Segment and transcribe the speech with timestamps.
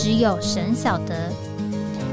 [0.00, 1.28] 只有神晓得，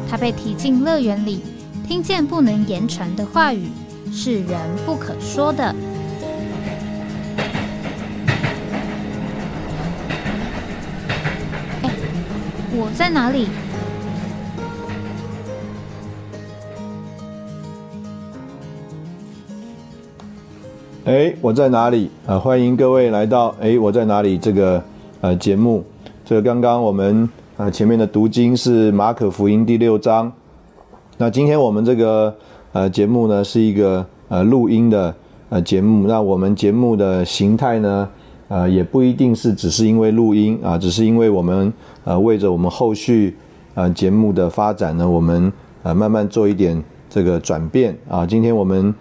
[0.09, 1.43] 他被提进乐园里，
[1.87, 3.69] 听见不能言传的话语，
[4.11, 5.63] 是人不可说的。
[11.83, 11.91] 哎，
[12.73, 13.47] 我在哪里？
[21.05, 22.09] 哎，我在哪里？
[22.25, 24.83] 啊，欢迎各位来到哎，我在哪里这个
[25.21, 25.85] 呃节目。
[26.25, 27.29] 这个刚刚我们。
[27.57, 30.29] 啊，前面的读经是马可福音第六章。
[31.17, 32.35] 那今天我们这个
[32.73, 35.15] 呃节目呢，是一个呃录音的
[35.47, 36.05] 呃节目。
[36.05, 38.09] 那我们节目的形态呢，
[38.49, 41.71] 呃也不一定是只是因为录音啊，只是因为我们
[42.03, 43.33] 呃为着我们后续
[43.73, 45.49] 呃节目的发展呢，我们
[45.83, 48.25] 呃慢慢做一点这个转变啊。
[48.25, 48.93] 今天我们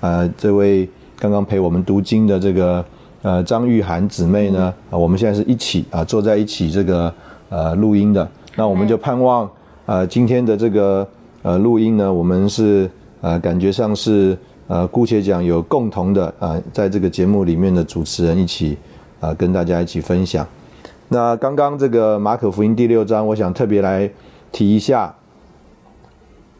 [0.00, 0.86] 呃这位
[1.18, 2.84] 刚刚陪我们读经的这个
[3.22, 7.10] 呃张玉涵姊妹呢，啊我们现在是一起啊坐在一起这个。
[7.52, 9.46] 呃，录音的，那我们就盼望，
[9.84, 11.06] 呃，今天的这个
[11.42, 14.34] 呃录音呢，我们是呃感觉上是
[14.68, 18.78] 呃姑且讲有共同的啊，在这个节目里面的主持人一起
[19.20, 20.46] 啊跟大家一起分享。
[21.08, 24.10] 那刚刚这个马可福音第六章，我想特别来
[24.50, 25.14] 提一下，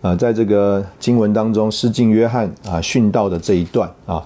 [0.02, 4.22] 啊，在这个经文当中，施浸约翰啊殉道的这一段啊，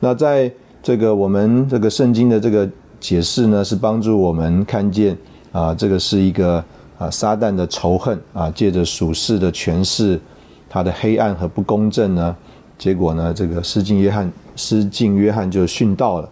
[0.00, 0.50] 那在
[0.82, 2.66] 这个我们这个圣经的这个
[2.98, 5.14] 解释呢，是帮助我们看见。
[5.56, 6.62] 啊，这个是一个
[6.98, 10.20] 啊，撒旦的仇恨啊，借着属世的权势，
[10.68, 12.36] 他的黑暗和不公正呢，
[12.76, 16.28] 结果呢，这个施浸约翰，施浸约翰就殉道了。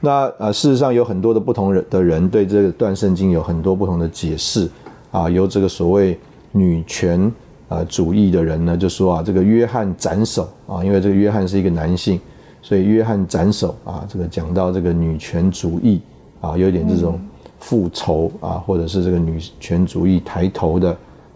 [0.00, 4.68] 那啊，事实上有很多的不同人的人对这段圣经有很多不同的解释
[5.12, 6.18] 啊，由这个所谓
[6.50, 7.32] 女权
[7.68, 12.18] 啊主义的人呢，就说啊，这个约翰斩首啊，因为这个约翰是一个男性，
[12.60, 16.00] 所以约翰斩首啊，这个讲到这个女权主义
[16.40, 17.20] 啊，有点这种。
[17.62, 20.90] 复仇啊，或者是这个女权主义抬头的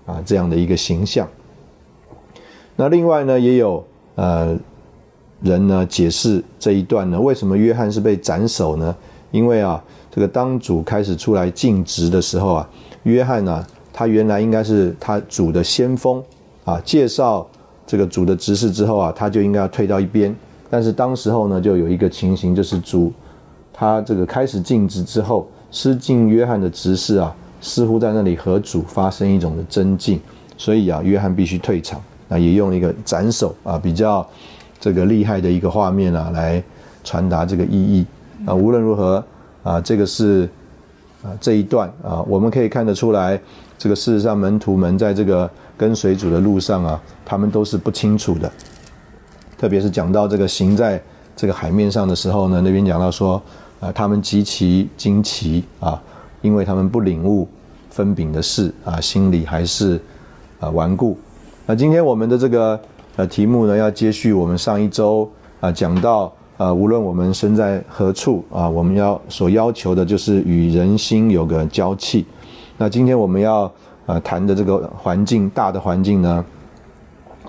[0.05, 1.27] 啊这样的一个形象。
[2.75, 3.83] 那另外呢，也有
[4.17, 4.59] 呃
[5.41, 8.95] 人呢解释这一段呢，为什么约翰是被斩首呢？
[9.31, 12.69] 因为啊，这个当主开始出来尽职的时候啊，
[13.05, 16.21] 约翰呢，他原来应该是他主的先锋
[16.65, 17.47] 啊，介绍
[17.87, 20.35] 这个主的执事之后啊，他就应该要退到一边。
[20.69, 23.13] 但是当时候呢，就有一个情形，就是主
[23.73, 25.47] 他这个开始尽职之后。
[25.77, 30.19] 施浸约翰的执事啊，似乎在那里和主发生一种的争竞，
[30.57, 32.01] 所以啊，约翰必须退场。
[32.29, 34.27] 那也用一个斩首啊，比较
[34.81, 36.65] 这个厉害的一个画面啊，来
[37.05, 38.07] 传达这个意义
[38.47, 38.55] 啊。
[38.55, 39.23] 无论如何
[39.63, 40.49] 啊，这个是
[41.23, 43.39] 啊这一段啊，我们可以看得出来，
[43.77, 48.51] 这个事实上门徒们在这个跟随主的路上啊，他们都是不清楚的。
[49.59, 50.99] 特别是讲到这个行在
[51.37, 53.43] 这个海面上的时候呢，那边讲到说。
[53.79, 56.03] 啊，他们极其惊奇啊，
[56.41, 57.47] 因为他们不领悟
[57.91, 60.01] 分饼的事啊，心里还是
[60.59, 61.17] 啊顽固。
[61.67, 62.81] 那今天我们的这个
[63.17, 72.25] 呃题目呢，要接续我们上一周啊讲到啊，无论我们身在何处啊，我们要所要求的就是与人心有个交契。
[72.79, 73.71] 那今天我们要
[74.07, 76.45] 啊谈的这个环境大的环境呢，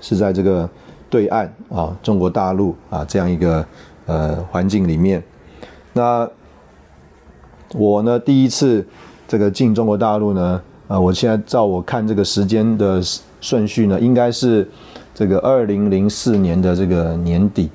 [0.01, 0.69] 是在这个
[1.09, 3.65] 对岸啊，中国大陆啊这样一个
[4.07, 5.23] 呃环境里面。
[5.97, 6.29] 那
[7.73, 8.19] 我呢？
[8.19, 8.85] 第一次
[9.27, 10.61] 这个进中国大陆呢？
[10.87, 13.01] 啊，我现在照我看这个时间的
[13.41, 14.69] 顺序呢，应该是
[15.15, 17.71] 这个二零零四年的这个年底。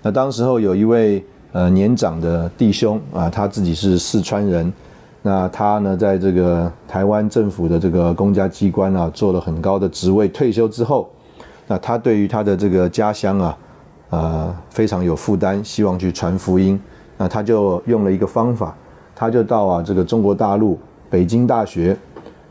[0.00, 1.22] 那当时候有一位
[1.52, 4.72] 呃年长的弟兄啊，他自己是四川人，
[5.20, 11.10] 那他呢在这个台湾政府的这个公家机关啊做了很高的职位，退休之后，
[11.66, 13.58] 那他对于他的这个家乡啊，
[14.08, 16.80] 呃非常有负担，希望去传福音。
[17.20, 18.72] 那他就用了一个方法，
[19.12, 20.78] 他就到啊这个中国大陆
[21.10, 21.96] 北京大学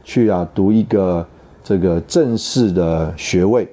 [0.03, 1.25] 去啊读一个
[1.63, 3.65] 这个正式的学位。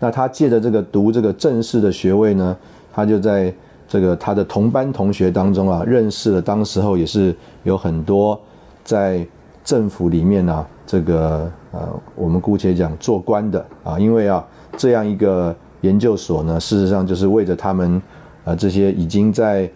[0.00, 2.56] 那他借着这个读这个正式的学位呢，
[2.92, 3.54] 他就在
[3.86, 8.38] 这个他的同班同学当中啊，认识了当时候也是有很多
[8.82, 9.24] 在
[9.62, 14.44] 政府里面呢，这个呃我们姑且讲做官的啊，因为啊
[14.76, 18.02] 这样一个研究所呢，事实上就是为着他们。
[18.44, 19.70] 啊，这些已经在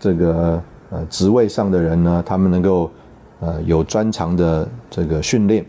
[0.00, 2.90] 这个呃职位上的人呢，他们能够
[3.40, 5.64] 呃有专长的这个训练。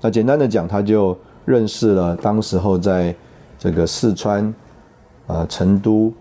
[0.00, 3.14] 那简单的讲，他就认识了当时候在
[3.58, 4.54] 这个四川
[5.26, 6.12] 啊成都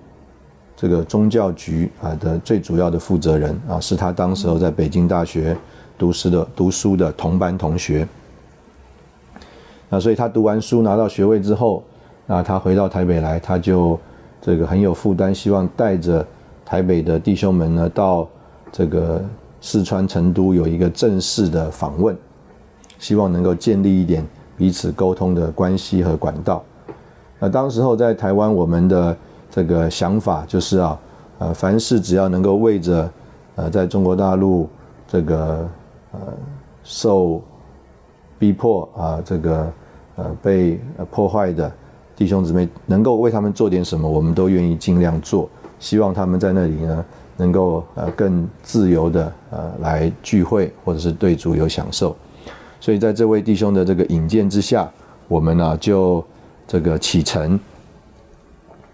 [0.76, 5.56] 这个宗教局啊的最主要的负责人啊，是他当时候在北京大学
[5.98, 8.08] 读书的读书的同班同学。
[9.90, 11.84] 那所以他读完书拿到学位之后，
[12.28, 14.00] 那他回到台北来，他就
[14.42, 16.26] 这个很有负担，希望带着
[16.66, 18.28] 台北的弟兄们呢到
[18.72, 19.22] 这个
[19.62, 22.16] 四川成都有一个正式的访问。
[22.98, 24.26] 希望能够建立一点
[24.58, 26.62] 彼此沟通的关系和管道。
[27.40, 29.16] 那当时候在台湾，我们的
[29.50, 31.00] 这个想法就是啊，
[31.38, 33.10] 呃，凡事只要能够为着
[33.56, 34.68] 呃，在中国大陆
[35.08, 35.66] 这个
[36.12, 36.20] 呃
[36.84, 37.42] 受
[38.38, 39.72] 逼迫啊，这个
[40.18, 40.78] 呃被
[41.10, 41.72] 破坏的
[42.20, 45.50] 弟兄姊妹，能够为他们做点什么，我们都愿意尽量做。
[45.80, 47.06] 希望他们在那里呢，
[47.38, 52.14] 能够呃更自由的呃来聚会，或者是对主有享受。
[52.82, 54.92] 所以在这位弟兄的这个引荐之下，
[55.30, 56.22] 我们呢就
[56.68, 57.58] 这个启程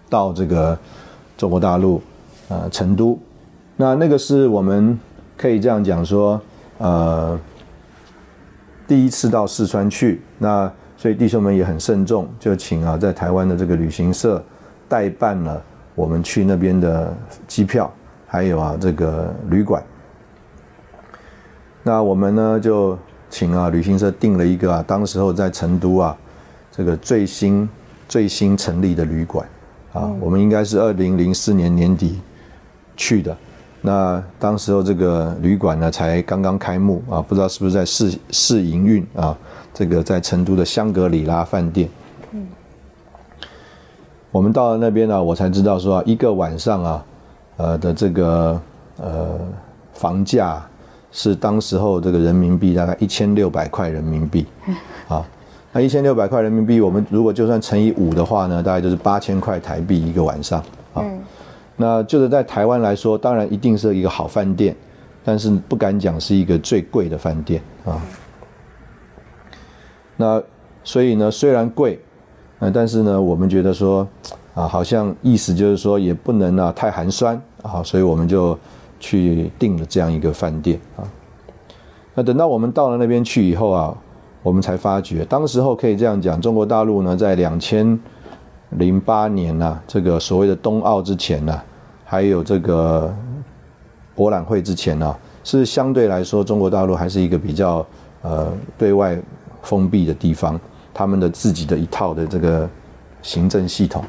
[0.07, 0.77] 到这个
[1.35, 1.99] 中国大陆，
[2.49, 3.17] 呃成都。
[3.75, 4.99] 那那个是我们
[5.35, 6.39] 可以这样讲说，
[6.77, 7.39] 呃，
[8.87, 10.21] 第一次到四川去。
[10.37, 10.71] 那
[11.05, 14.43] 所以弟兄们也很慎重，就请啊在台湾的这个旅行社
[14.89, 15.61] 代办了
[15.93, 17.15] 我们去那边的
[17.45, 17.93] 机票，
[18.25, 19.83] 还有啊这个旅馆。
[21.83, 22.97] 那我们呢就。
[23.29, 26.15] 请啊，旅行社订了一个啊，当时候在成都啊，
[26.71, 27.67] 这个最新
[28.07, 29.45] 最新成立的旅馆
[29.93, 32.19] 啊，我们应该是二零零四年年底
[32.95, 33.35] 去的。
[33.81, 39.37] 那当时候这个旅馆呢，才刚刚开幕啊，不知道是不是在试试营运啊？
[39.75, 41.87] 这个在成都的香格里拉饭店。
[42.31, 42.47] 嗯，
[44.31, 47.05] 我们到了那边呢，我才知道说啊，一个晚上啊，
[47.57, 48.59] 呃的这个
[48.97, 49.37] 呃
[49.93, 50.65] 房价。
[51.17, 54.45] 是当时候这个人民币大概一千六百块人民币，
[55.07, 55.25] 啊，
[55.71, 60.61] 那一千六百块人民币，我们如果就算乘以五的话呢，大概就是八千块台币一个晚上
[60.93, 61.01] 啊。
[61.77, 64.75] 那就是在台湾来说，当然一定是一个好饭店，
[65.23, 68.01] 但是不敢讲是一个最贵的饭店啊。
[70.25, 70.43] 那
[70.83, 71.99] 所以呢，虽然贵，
[72.59, 74.07] 呃，但是呢，我们觉得说，
[74.55, 78.57] 啊，好像意思就是说也不能啊太寒酸啊，所以我们就。
[78.97, 81.03] 去订了这样一个饭店啊，
[82.15, 83.95] 那等到我们到了那边去以后啊，
[84.41, 87.99] 我们才发觉，当时候可以这样讲，中国大陆呢，在两千
[88.69, 91.61] 零八年呐，这个所谓的冬奥之前呢，
[92.05, 93.13] 还有这个
[94.15, 97.85] 博览会之前呢，是相对来说，中国大陆还是一个比较
[98.23, 99.21] 呃对外
[99.65, 100.57] 封闭的地方，
[100.93, 102.69] 他们的自己的一套的这个
[103.21, 104.01] 行政系统，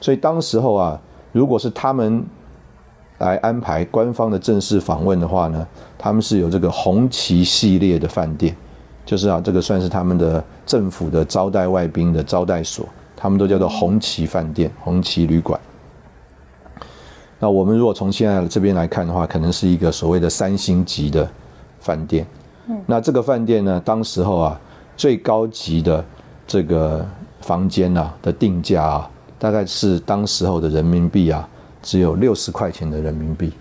[0.00, 0.98] 所以当时候啊，
[1.32, 2.24] 如果是他们。
[3.18, 5.64] 来安排官方的正式访问的话呢，
[5.96, 8.52] 他们是有这个红旗系列的饭店，
[9.06, 12.84] 就是啊，这个算是他们的政府的招待外宾的招待所，
[13.14, 15.60] 他们都叫做红旗饭店、红旗旅馆。
[17.38, 21.30] 那我们如果从现在这边来看的话，可能是一个所谓的三星级的
[21.78, 22.26] 饭店。
[22.66, 24.60] 嗯，那这个饭店呢，当时候啊，
[24.96, 26.04] 最高级的
[26.46, 27.06] 这个
[27.40, 31.48] 房间啊的定价啊，大概是当时候的人民币啊。
[31.84, 33.52] 只有六十块钱的人民币，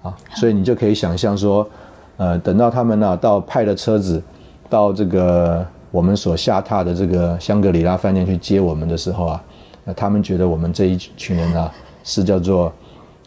[0.00, 1.68] 啊，所以你就可以想象说，
[2.16, 4.22] 呃，等到他们呢到派了车子
[4.70, 9.44] 到这个我们所下榻的这个香格里拉饭店去接我们的时候啊，
[9.82, 11.68] 那他们觉得我们这一群人啊
[12.04, 12.72] 是叫做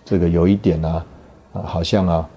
[0.06, 1.06] 这个有一点啊，
[1.52, 2.30] 啊，好像啊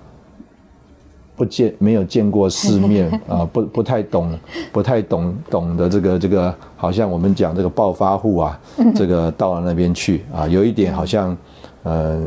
[1.40, 4.38] 不见没有见过世面 啊，不不太懂
[4.70, 8.61] 不太懂懂的这个这个，好像我们讲这个暴发户啊，
[8.94, 11.35] 这个到了那边去啊，有一点好像。
[11.82, 12.20] 呃，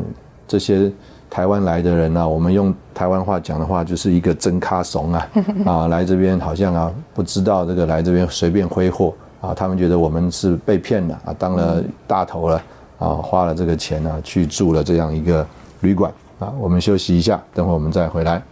[0.48, 0.90] 这些
[1.30, 5.28] 台湾来的人呢，我们用台湾话讲的话，就是一个真咖怂啊，
[5.64, 12.60] 啊，来这边好像啊，不知道这个来这边随便挥霍啊，他们觉得我们是被骗了啊，当了大头了
[12.98, 15.46] 啊，花了这个钱呢，去住了这样一个
[15.82, 18.42] 旅馆啊，我们休息一下，等会我们再回来。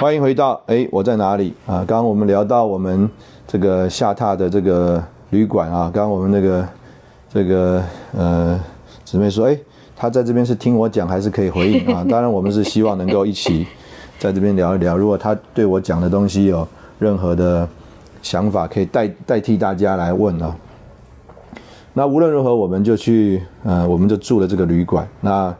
[0.00, 1.78] 欢迎回到哎，我在哪里啊？
[1.78, 3.10] 刚刚我们聊到我们
[3.48, 6.68] 这个下榻的这个旅馆啊，刚刚我们那个
[7.28, 7.82] 这个
[8.16, 8.60] 呃
[9.04, 9.58] 姊妹说，哎，
[9.96, 12.06] 她在这边是听我讲还是可以回应啊？
[12.08, 13.66] 当然，我们是希望能够一起
[14.20, 14.96] 在这边聊一聊。
[14.96, 16.66] 如果她对我讲的东西有
[17.00, 17.68] 任何的
[18.22, 20.54] 想法，可以代代替大家来问啊。
[21.92, 25.08] 那无论如何，我们就去呃，我们就住了这个旅馆。
[25.20, 25.52] 那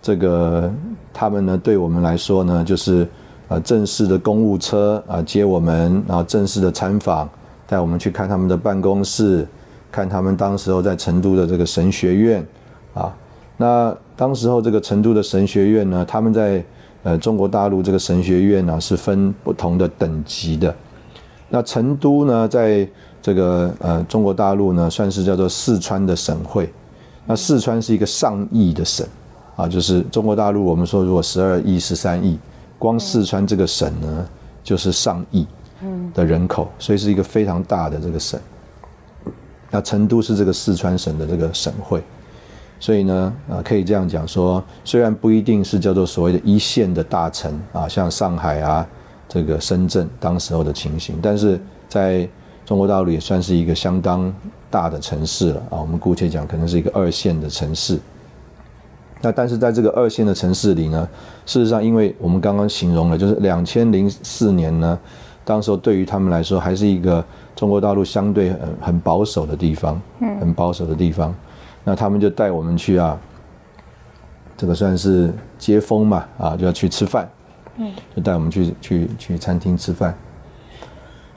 [0.00, 0.72] 这个
[1.12, 3.04] 他们呢，对我们来说呢，就是。
[3.50, 7.28] 呃正式的公务车啊接我们，然后正式的参访，
[7.66, 9.46] 带我们去看他们的办公室，
[9.90, 12.46] 看他们当时候在成都的这个神学院
[12.94, 13.12] 啊。
[13.56, 16.64] 那当时候这个成都的神学院呢，他们在
[17.02, 20.72] 呃中国大陆这个神学院呢是分不同的等级的。
[21.48, 22.88] 那成都呢，在
[23.20, 26.72] 这个呃中国大陆呢，算是叫做四川的省会。
[27.26, 29.04] 那四川是一个上亿的省，
[29.56, 32.38] 啊，就是中国大陆我们说如果十二亿、十三亿，
[32.80, 34.28] 光四川这个省呢，
[34.64, 35.46] 就是上亿
[36.12, 38.40] 的人口，所以是一个非常大的这个省。
[39.70, 42.02] 那成都是这个四川省的这个省会，
[42.80, 48.84] 所以呢，啊，可以这样讲说，虽然不一定是叫做所谓的一线的大城啊，像上海啊。
[49.32, 51.56] 这个深圳当时候的情形，但是
[51.88, 52.28] 在
[52.66, 54.34] 中国大陆也算是一个相当
[54.68, 55.78] 大的城市了啊。
[55.80, 58.00] 我们姑且讲，可能是一个二线的城市。
[59.20, 61.08] 那但是在这个二线的城市里呢，
[61.46, 64.98] 事实上，因为我们刚刚形容了，就是两千零四年呢，
[65.44, 67.24] 当时候对于他们来说，还是一个
[67.54, 71.34] 中国大陆相对很很保守的地方，嗯，很保守的地方。
[71.84, 73.18] 那他们就带我们去啊，
[74.56, 77.28] 这个算是接风嘛，啊，就要去吃饭。
[78.14, 80.14] 就带我们去去去餐厅吃饭。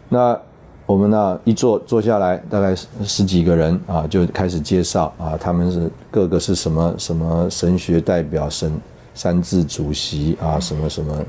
[0.09, 0.37] 那
[0.85, 8.71] 我们呢一坐坐下来，大概十几个人啊，就开始介绍啊，他们是各个是什么什么神学代表、神
[9.13, 11.23] 三字主席啊，什么什么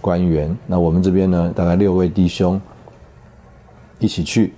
[0.00, 0.56] 官员。
[0.66, 2.60] 那我们这边呢，大概六位弟兄
[3.98, 4.54] 一起去。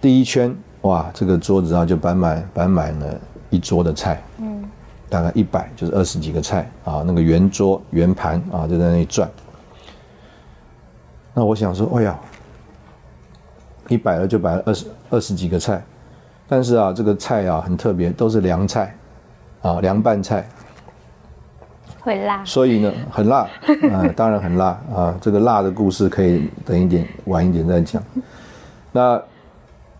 [0.00, 4.22] 第一圈哇，这个桌子上就摆满摆满了一桌的菜。
[4.38, 4.64] 嗯。
[5.08, 9.30] 大概一百就是二十几个菜啊，那个圆桌圆盘啊就在那里转。
[11.32, 12.18] 那我想说，哎呀，
[13.88, 15.82] 一摆了就摆了二十二十几个菜，
[16.48, 18.94] 但是啊，这个菜啊很特别，都是凉菜
[19.62, 20.48] 啊，凉拌菜，
[22.00, 22.44] 会辣。
[22.44, 23.48] 所以呢，很辣
[23.92, 25.16] 啊，当然很辣啊。
[25.20, 28.02] 这个辣的故事可以等一点晚一点再讲。
[28.92, 29.22] 那。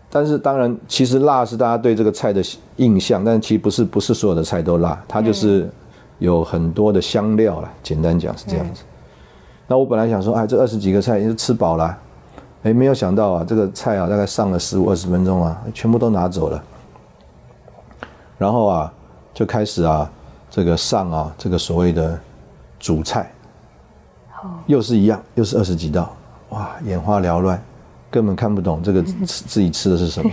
[0.09, 2.41] 但是当然，其实辣是大家对这个菜的
[2.77, 5.69] 印象，但其实不是不是所有的菜都辣，它就是
[6.17, 7.69] 有很多的香料了。
[7.83, 8.83] 简单讲是这样子。
[9.67, 11.95] 那我本来想说，哎，这二十几个菜也是吃饱了，
[12.63, 16.63] 哎，没有想到啊，这个菜啊大概上了十五二十分钟啊，全部都拿走了。
[18.37, 18.93] 然后啊，
[19.33, 20.09] 就开始啊，
[20.49, 22.19] 这个上啊，这个所谓的
[22.79, 23.31] 主菜，
[24.65, 26.15] 又是一样，又是二十几道，
[26.49, 27.61] 哇，眼花缭乱。
[28.09, 30.31] 根本看不懂这个 自自己吃的是什么，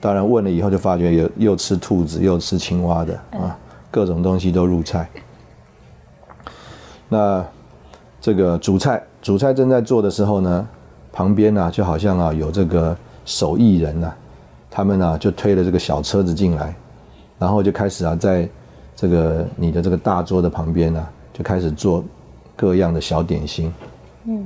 [0.00, 3.56] 当然问了以后就发觉有又吃兔子又吃青蛙的啊，
[3.90, 5.08] 各种东西都入菜。
[7.08, 7.44] 那
[8.20, 10.68] 这个主菜主菜正在做的时候呢，
[11.16, 12.94] 旁边呢就好像啊有这个
[13.24, 14.12] 手艺人呐，
[14.70, 16.76] 他们呢就推了这个小车子进来，
[17.38, 18.46] 然后就开始啊在
[18.94, 22.04] 这个你的这个大桌的旁边呢就开始做
[22.54, 23.72] 各样的小点心。
[24.24, 24.44] 嗯。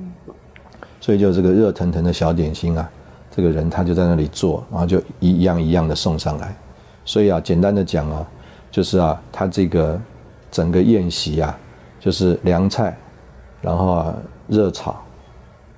[1.01, 2.89] 所以就这个热腾腾的小点心啊，
[3.35, 6.55] 这个人他就在那里做，然后就一样一样的送上来。
[7.05, 8.25] 所以啊，简单的讲啊，
[8.71, 10.01] 就是啊，他这个
[10.53, 11.59] 整个宴席啊，
[11.99, 12.97] 就是凉菜，
[13.61, 14.15] 然后啊
[14.47, 15.03] 热炒，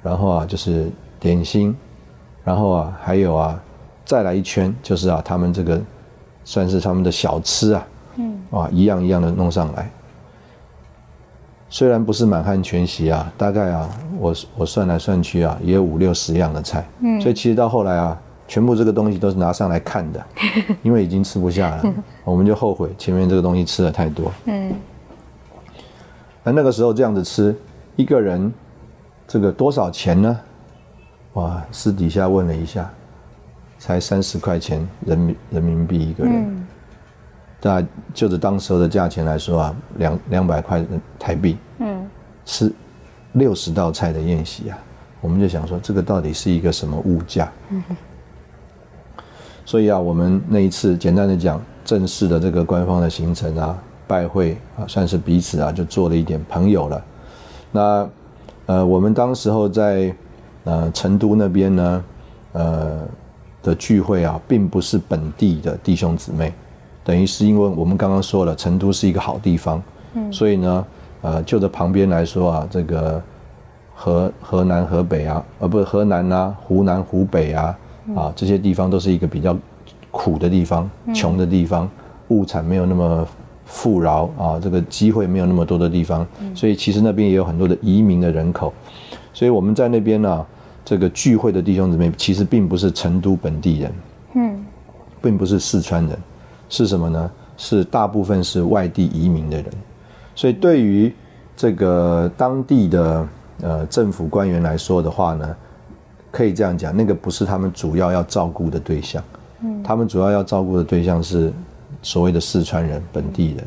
[0.02, 0.90] 然后啊就是
[1.20, 1.74] 点心，
[2.44, 3.62] 然后啊还有啊
[4.04, 5.80] 再来一圈，就是啊他们这个
[6.44, 9.88] 算是他们的小吃啊，嗯，啊一样一样的弄上来。
[11.70, 16.86] 虽然不是满汉全席啊，大概啊，我我算来算去啊，也有五六十样的菜。
[17.00, 20.22] 嗯，所以其实到后来啊，全部这个东西都是拿上来看的，
[20.82, 21.94] 因为已经吃不下了，
[22.24, 24.30] 我们就后悔前面这个东西吃的太多。
[24.44, 24.74] 嗯，
[26.44, 27.56] 那那个时候这样子吃，
[27.96, 28.52] 一个人
[29.32, 30.40] 这个多少钱呢？
[31.32, 32.90] 哇，私底下问了一下，
[33.78, 36.66] 才三十块钱人民人民币一个人。
[37.62, 40.84] 那就着当时候的价钱来说啊，两两百块
[41.18, 42.06] 台币，嗯，
[42.44, 42.70] 吃
[43.32, 44.76] 六十道菜的宴席啊，
[45.22, 47.50] 我们就想说这个到底是一个什么物价？
[47.70, 47.82] 嗯，
[49.64, 57.02] 所以啊，我们那一次简单的讲正式的这个官方的行程啊，拜会啊，算是彼此啊就做了一点朋友了。
[57.70, 58.06] 那
[58.66, 60.14] 呃，我们当时候在
[60.64, 62.04] 呃成都那边呢，
[62.52, 63.00] 呃
[63.62, 66.52] 的聚会啊，并不是本地的弟兄姊妹。
[67.04, 69.82] 等于是因为我们刚刚说了，成都是一个好地方，
[70.14, 70.86] 嗯，所以呢，
[71.22, 73.20] 呃，就着旁边来说啊，这个
[73.94, 77.78] 河河南、河北啊，呃，不是河南啊，湖南、湖北啊，
[78.14, 79.56] 啊，这些地方都是一个比较
[80.12, 81.90] 苦的地方，穷的地方，
[82.28, 83.26] 物产没有那么
[83.64, 88.72] 富饶啊，这个机会没有那么多的地方，所以其实那边也有很多的移民的人口，
[89.32, 90.46] 所以我们在那边呢，
[90.84, 93.92] 这个聚会的弟兄姊妹其实并不是成都本地人，
[94.34, 94.64] 嗯，
[95.20, 96.18] 并不是四川人。
[96.68, 97.30] 是什么呢？
[97.58, 99.66] 是大部分是外地移民的人，
[100.34, 101.12] 所以对于
[101.54, 103.28] 这个当地的
[103.60, 105.54] 呃政府官员来说的话呢，
[106.30, 109.22] 可以这样讲，那个不是他们主要要照顾的对象，
[109.62, 111.52] 嗯，他们主要要照顾的对象是
[112.02, 113.64] 所谓的四川人本地人，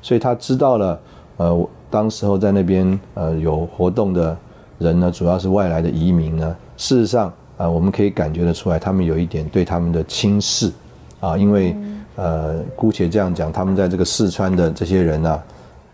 [0.00, 1.00] 所以他知道了，
[1.36, 4.36] 呃，当时候在那边呃有活动的
[4.78, 10.72] 人呢，主要是外来的移民呢，事实上啊，我们可以感觉得出来，他们有一点对他们的轻视，
[11.20, 11.76] 啊，因为
[12.16, 15.42] 呃，姑且这样讲，他们在这个四川的这些人啊。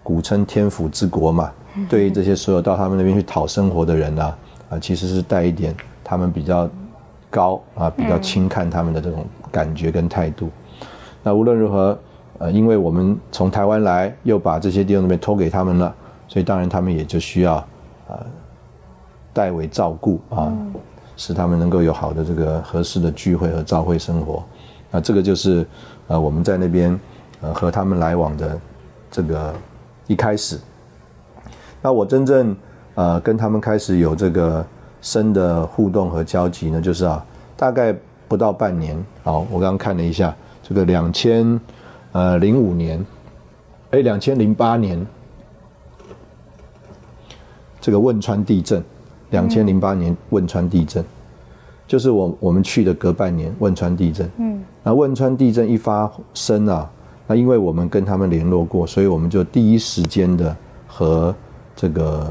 [0.00, 1.52] 古称天府之国嘛，
[1.86, 4.34] 对于这些所有到他们那边去讨生活的人呢，
[4.70, 6.66] 啊，其实是带一点他们比较
[7.28, 10.48] 高啊，比较轻看他们的这种感觉跟态度。
[11.22, 11.98] 那无论如何，
[12.38, 15.94] 呃，因为我们从台湾来，又把这些地方那边托给他们了，
[16.26, 17.56] 所以当然他们也就需要
[18.08, 18.18] 呃
[19.32, 20.52] 代为照顾啊，
[21.16, 24.42] 使他们能够有好的这个合适的聚会和照会生活。
[24.90, 25.66] 那这个就是
[26.06, 26.98] 呃我们在那边
[27.40, 28.58] 呃和他们来往的
[29.10, 29.54] 这个。
[30.10, 30.58] 一开始，
[31.82, 32.56] 那我真正
[32.94, 34.64] 呃跟他们开始有这个
[35.02, 37.22] 深的互动和交集呢，就是啊，
[37.54, 37.94] 大概
[38.26, 38.96] 不到半年。
[39.22, 40.34] 好，我刚刚看了一下，
[40.68, 41.58] 这个两千
[42.12, 43.02] 呃零五年，
[43.90, 45.06] 哎，两千零八年，
[47.80, 48.84] 这个汶川地震，
[49.30, 51.02] 两千零八年汶川地震，
[51.86, 54.30] 就是我我们去的隔半年汶川地震。
[54.36, 56.90] 嗯，那汶川地震一发生啊。
[57.26, 60.54] 那因为我们跟他们联络过，所以我们就第一时间的
[60.86, 61.34] 和
[61.74, 62.30] 这个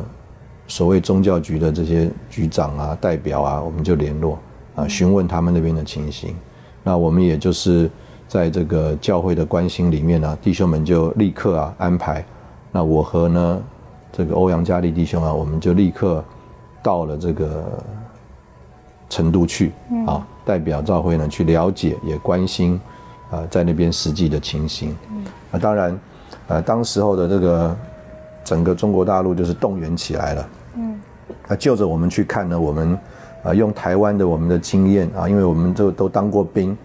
[0.67, 4.37] 所谓宗教局的这些局长啊、代表啊，我们就联络
[4.75, 6.35] 啊，询问他们那边的情形。
[6.83, 7.89] 那我们也就是
[8.27, 12.23] 在这个教会的关心里面呢，弟兄们就立刻啊安排。
[12.71, 13.61] 那我和呢
[14.11, 16.23] 这个欧阳嘉丽弟兄啊，我们就立刻
[16.83, 17.63] 到了这个
[19.09, 19.71] 成都去
[20.05, 22.79] 啊，代表教会呢去了解，也关心。
[23.29, 24.95] 啊，在那边实际的情形，
[25.51, 25.99] 啊，当然，
[26.47, 27.77] 呃，当时候的这个
[28.41, 30.97] 整个中国大陆就是动员起来了，嗯，
[31.49, 32.97] 啊，就着我们去看呢，我们
[33.43, 36.77] 啊用台湾的我们的经验啊，因为我们都都当过兵，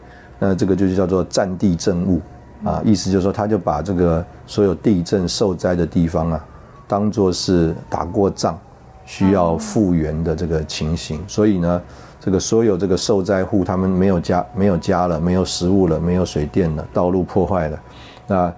[0.44, 2.20] 那这个就叫做战地政务
[2.64, 6.44] 啊，意思就是说，他就把这个所有地震受灾的地方啊，
[6.88, 8.58] 当做是打过仗
[9.04, 11.80] 需要复原的这个情形，所以呢。
[12.24, 17.80] 这个所有这个受灾户，他们没有家，没有家了，没有食物了，没有水电了，道路破坏了，
[18.28, 18.52] 那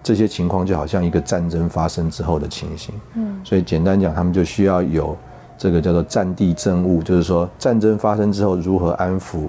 [0.00, 2.94] 这些情况就好像一个战争发生之后的情形。
[3.14, 5.16] 嗯，所以简单讲，他们就需要有
[5.58, 9.48] 这个叫做战地政务，就是说战争发生之后如何安抚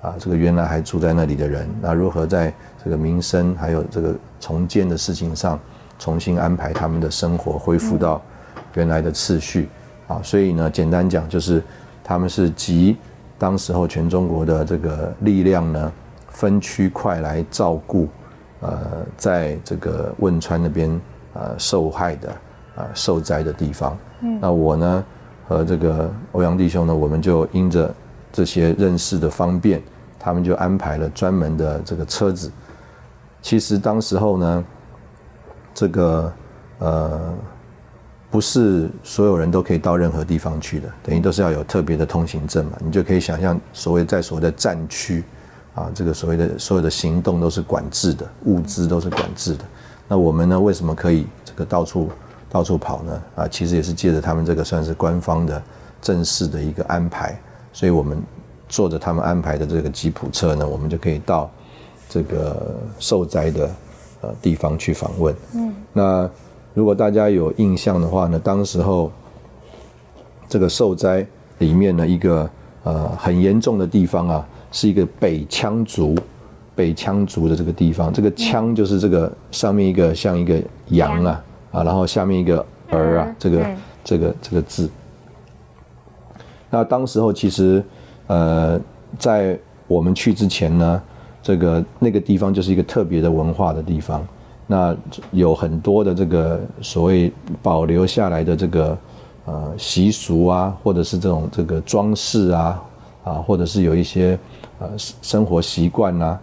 [0.00, 2.52] 啊，这个原来还住在那里的人，那如何在
[2.84, 5.58] 这个民生还有这个重建的事情上
[5.98, 8.20] 重新安排他们的生活，恢复到
[8.74, 9.68] 原来的次序
[10.06, 10.20] 啊。
[10.22, 11.62] 所以呢，简单讲就是。
[12.02, 12.96] 他们是集
[13.38, 15.92] 当时候全中国的这个力量呢，
[16.28, 18.08] 分区块来照顾，
[18.58, 21.00] 呃，在这个汶川那边
[21.34, 22.30] 呃受害的
[22.74, 23.96] 啊受灾的地方。
[24.22, 25.04] 嗯，那我呢
[25.46, 27.94] 和这个欧阳弟兄呢，我们就因着
[28.32, 29.82] 这些认识的方便，
[30.18, 32.50] 他们就安排了专门的这个车子。
[33.42, 34.64] 其实当时候呢，
[35.74, 36.32] 这个
[36.78, 37.34] 呃。
[38.32, 42.78] 不是所有人都可以到任何地方去的，等于都是要有特别的通行证嘛。
[42.78, 45.24] 你就可以想象，所谓在所谓的战区，
[45.74, 49.64] 啊，这个所谓的所有的行动都是管制的，物资都是管制的。
[50.06, 52.08] 那我们呢，为什么可以这个到处
[52.48, 53.22] 到处跑呢？
[53.34, 55.60] 啊，其实也是借着他们这个算是官方的
[56.00, 57.36] 正式的一个安排，
[57.72, 58.20] 所以我们
[58.68, 61.50] 坐着他们安排的这个吉普车呢，我们就可以到
[62.08, 63.70] 这个受灾的
[64.20, 65.34] 呃地方去访问。
[65.54, 66.30] 嗯，那。
[66.72, 69.10] 如果大家有印象的话呢，当时候
[70.48, 71.26] 这个受灾
[71.58, 72.48] 里面呢，一个
[72.84, 76.16] 呃很严重的地方啊，是一个北羌族，
[76.76, 83.66] 北羌族的这个地方，这个羌就是这个上面一个像一个羊啊啊，然后下面一个儿啊，这个
[84.04, 84.88] 这个这个字。
[86.70, 87.84] 那当时候其实
[88.28, 88.80] 呃，
[89.18, 91.02] 在我们去之前呢，
[91.42, 94.24] 这个那个地方就是一个特别的文化的地方。
[94.66, 94.96] 那
[95.32, 98.98] 有很多的这个所谓保留下来的这个
[99.46, 102.82] 呃习俗啊，或者是这种这个装饰啊，
[103.24, 104.38] 啊，或者是有一些
[104.78, 106.38] 呃生活习惯呐，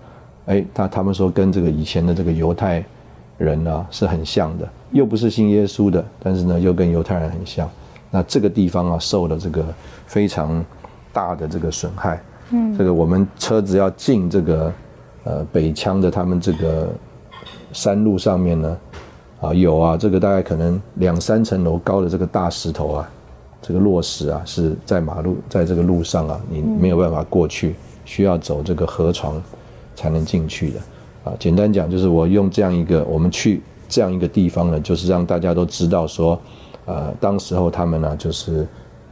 [0.48, 2.84] 哎，他他们说跟这个以前的这个犹太
[3.38, 7.70] 人呢是很像的，又不是信耶稣的，但是呢又跟犹太人很像。
[8.17, 9.63] 那这个地方啊受了这个
[10.08, 10.65] 非常
[11.13, 14.73] 大的这个损害，嗯，这个我们车子要进这个
[15.23, 16.89] 呃北疆的他们这个。
[17.73, 18.77] 山路上面呢，
[19.41, 23.10] 啊有啊，这个大概可能两三层楼高的这个大石头啊，
[23.62, 27.75] 这个落石啊，是在马路在这个路上啊，你没有办法过去，
[28.06, 29.39] 需要走这个河床
[29.95, 30.80] 才能进去的。
[31.25, 36.39] 啊，简单讲就是我用这样一个，我们去这样一个地方呢，就是让大家都知道说，
[36.88, 38.65] 呃，当时候他们呢就是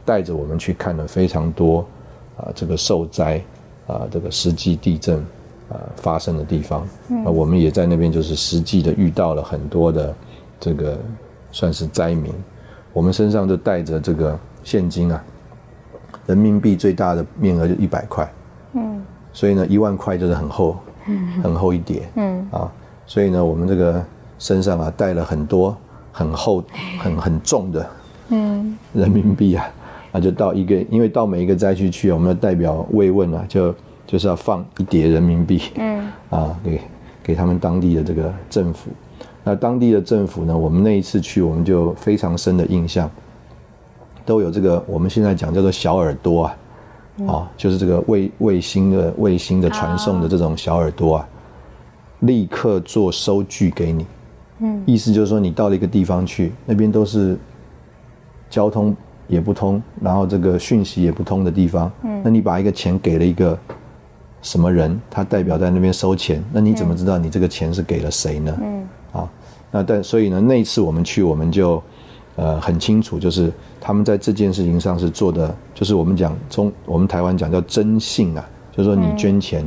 [0.04, 1.86] 带着我们去看了非常多
[2.36, 3.40] 啊这个受灾
[3.86, 5.18] 啊这个实际地震
[5.68, 10.14] 啊发生的地方，那我们也在那边就是实际的遇到了很多的
[10.58, 10.98] 这个
[11.52, 12.32] 算是灾民，
[12.92, 15.22] 我们身上就带着这个现金啊，
[16.26, 18.32] 人民币最大的面额就一百块，
[18.72, 22.48] 嗯，所以呢一万块就是很厚， 嗯，很厚一叠，嗯。
[22.50, 22.72] 啊，
[23.06, 24.02] 所以呢我们这个
[24.38, 25.76] 身上啊带了很多
[26.16, 26.64] 很厚
[26.98, 27.86] 很很重的，
[28.30, 29.68] 嗯，人民币啊，
[30.12, 33.74] 那就到一个，因为到每一个灾区去，我们的代表慰问啊，就
[34.06, 36.80] 就是要放一叠人民币，嗯，啊给
[37.22, 38.88] 给他们当地的这个政府，
[39.44, 43.10] 那当地的政府呢，我们那一次去，我们就非常深的印象。
[44.24, 46.56] 都有这个，我们现在讲叫做小耳朵啊，
[47.28, 51.28] 啊，就是这个卫卫星的卫星的传送的这种小耳朵啊，
[52.20, 54.06] 立刻做收据给你，
[54.58, 57.38] 嗯，意思就是说你到了一个地方去，那边都是
[58.48, 58.94] 交通
[59.28, 63.58] 也不通，然后这个讯息也不通的地方，嗯，那你把一个钱给了一个
[64.42, 68.58] 什么人，他代表在那边收钱，那你怎么知道你这个钱是给了谁呢？
[68.62, 69.30] 嗯，啊，
[69.70, 71.82] 那但所以呢，那一次我们去，我们就。
[72.38, 79.66] 呃，很清楚，就是他们在这件事情上是做的，就是我们讲中，我们台湾讲叫征信啊，就是说你捐钱，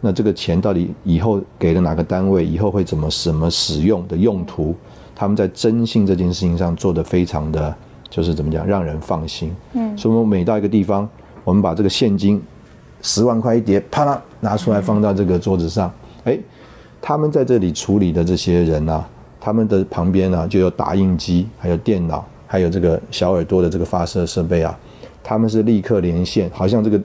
[0.00, 4.74] 那这个钱到底以后给了哪个单位，以后会怎么什么使用的用途，
[5.14, 7.74] 他们在征信这件事情上做的非常的，
[8.08, 9.54] 就是怎么讲，让人放心。
[9.72, 11.08] 嗯，所以我们每到一个地方，
[11.44, 12.42] 我们把这个现金
[13.02, 15.90] 十万块一叠，啪啦拿出来放到这个桌子上，
[16.24, 16.38] 哎，
[17.00, 19.08] 他们在这里处理的这些人啊。
[19.38, 24.76] 他们的旁边呢，就有打印机，还有电脑，还有这个小耳朵的这个发射设备啊。
[25.22, 27.00] 他们是立刻连线，好像这个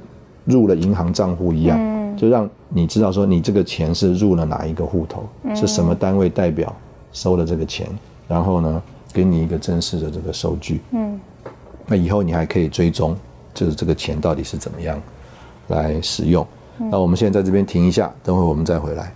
[0.45, 1.77] 入了银行账户一样，
[2.17, 6.73] 就让你知道说你这个钱是入了哪一个户头，是什么单位代表
[7.12, 7.88] 收了这个钱，
[8.27, 8.81] 然后呢，
[9.12, 10.79] 给你一个正式的这个收据。
[10.91, 11.19] 嗯，
[11.86, 13.15] 那以后你还可以追踪，
[13.53, 15.01] 就是这个钱到底是怎么样
[15.67, 16.47] 来使用。
[16.77, 19.12] 那我们现在在这边停一下，等会我们再回来。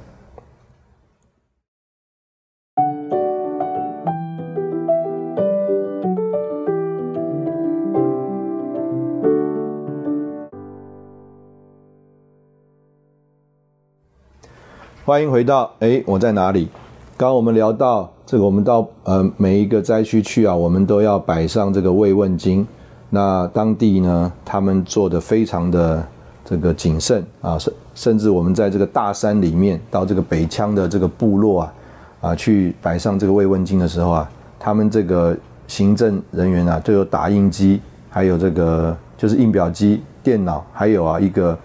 [15.05, 16.67] 欢迎回到哎，我在哪里？
[17.15, 22.65] 刚刚我们聊到这个，我们到呃每一个灾区去啊，我们都要摆上这个慰问金。
[23.11, 26.03] 那当地呢，他们做的非常的
[26.43, 31.73] 这个谨慎啊，甚甚至我们在这个大山里面，到这个北羌的这个部落啊，
[32.21, 35.37] 啊去摆上这个慰问金的时候啊，他们这个
[35.67, 41.55] 行政人员啊，都有打印机，还有这个就是印表机、电脑，还有啊一个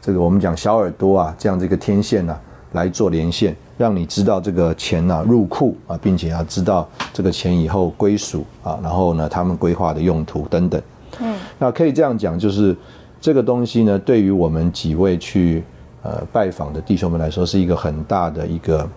[0.00, 2.36] 这个我们讲小耳朵啊这样的一个天线呐。
[2.72, 10.80] 来做连线，让你知道这个钱呢入库啊，并且要知道这个钱以后归属啊，然后呢他们规划的用途等等。
[11.20, 12.74] 嗯，那可以这样讲，就是
[13.20, 15.62] 这个东西呢，对于我们几位去
[16.02, 18.88] 呃拜访的弟兄们来说，是一个很大的一个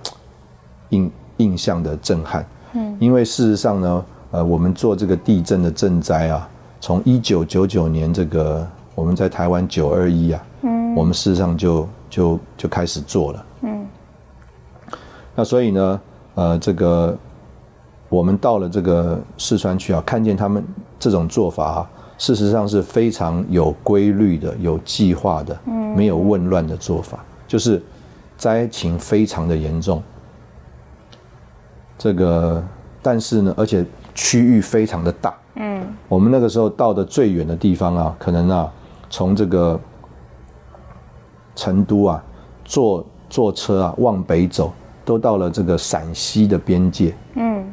[0.89, 2.45] 印印象的震撼。
[2.73, 13.45] 嗯，因为事实上呢，呃，我们做这个地震的赈灾啊，从一九九九年这个我们在台湾九二一啊，嗯，我们事实上就就就开始做了。
[15.35, 16.01] 那所以呢，
[16.35, 17.15] 呃，这个
[18.07, 20.63] 我们到了这个四川去啊，看见他们
[20.97, 27.83] 这种做法啊，事实上是非常有规律的、有计划的，嗯，没有混乱的做法，就是
[28.37, 30.01] 灾情非常的严重。
[31.97, 32.63] 这个，
[33.01, 38.71] 但是呢，而且区域非常的大，嗯，我们那个时候到的最远的地方啊，可能啊，
[39.09, 39.77] 从这个
[41.55, 42.23] 成都啊，
[42.63, 44.71] 坐坐车啊往北走。
[45.05, 47.63] 都到了这个陕西的边界，嗯，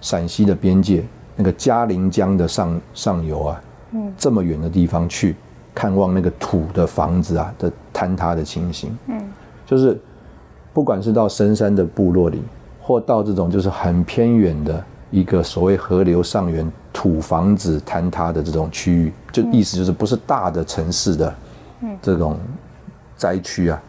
[0.00, 5.34] 陕西的边界那个嘉陵江的上上游啊，嗯，这么远的地方去
[5.74, 9.20] 看望那个土的房子啊的坍塌的情形，嗯，
[9.66, 10.00] 就是
[10.72, 12.40] 不管是到深山的部落里，
[12.80, 21.34] 或到这种就是很偏远的一个所谓河流上源土房子坍塌的这种区域，就意思就是不是大的城市的，
[21.80, 22.38] 嗯，这种
[23.16, 23.82] 灾区啊。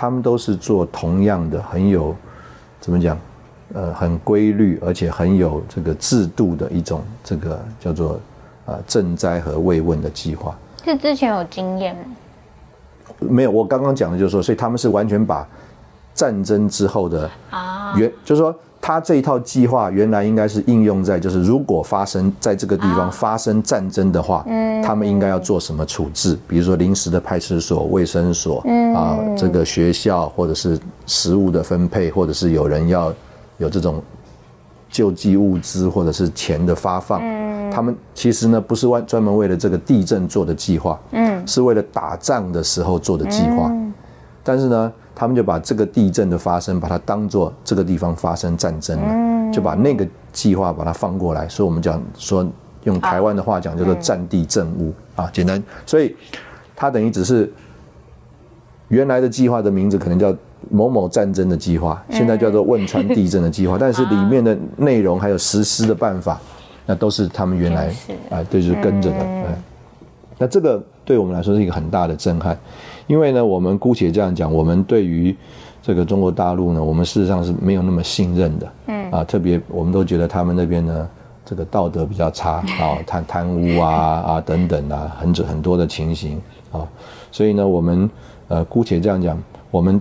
[0.00, 2.14] 他们都是做同样的，很有
[2.80, 3.18] 怎么讲，
[3.74, 8.20] 呃，很规律，而且很有这个制度的一种这个叫做
[8.66, 10.56] 呃赈灾和慰问的计划。
[10.84, 12.02] 是之前有经验吗？
[13.18, 15.44] 没有，我刚刚讲的就是说，所以他们是完全把
[16.14, 18.54] 战争之后的啊原，就是说。
[18.80, 24.44] 他这一套计划原来应该是应用在，就是如果发生在这个地方发生战争的话，
[24.82, 26.38] 他们应该要做什么处置？
[26.46, 28.64] 比如说临时的派出所、卫生所
[28.94, 33.12] 啊，这个学校或者是食物的分配，或者是有人要
[33.58, 34.02] 有这种
[34.88, 37.20] 救济物资或者是钱的发放。
[37.22, 43.70] 嗯，他们其实呢不是专专门为了这个地震做的计划，嗯，是为了打仗的时候做的计划。
[44.42, 51.48] 但是呢，他们就把这个地震的发生，把它当做这个地方发生战争了，就把那个计划把它放过来。
[51.48, 52.46] 所以我们讲说，
[52.84, 55.60] 用台湾的话讲叫做战地政务啊，简单。
[55.84, 56.14] 所以
[56.76, 57.52] 它等于只是
[58.86, 60.32] 原来的计划的名字可能叫。
[60.70, 66.38] 某某战争的计划，现在叫做汶川地震的计划， 但是里面的内容还有实施的办法，
[66.84, 67.86] 那都是他们原来
[68.28, 69.16] 啊，对，就是跟着的。
[70.36, 72.58] 那这个对我们来说是一个很大的震撼，
[73.08, 75.34] 因为呢，我们姑且这样讲，我们对于
[75.82, 78.72] 这个中国大陆呢，我们事实上是没有那么信任的。
[78.86, 81.08] 嗯啊，特别我们都觉得他们那边呢，
[81.44, 86.40] 这个道德比较差 啊，贪贪污啊啊等等啊，很很多的情形
[86.70, 86.86] 啊，
[87.32, 88.08] 所以呢，我们
[88.46, 89.36] 呃姑且这样讲，
[89.72, 90.00] 我们。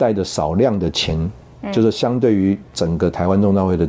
[0.00, 1.30] 带着少量的钱，
[1.70, 3.86] 就是相对于整个台湾中大会的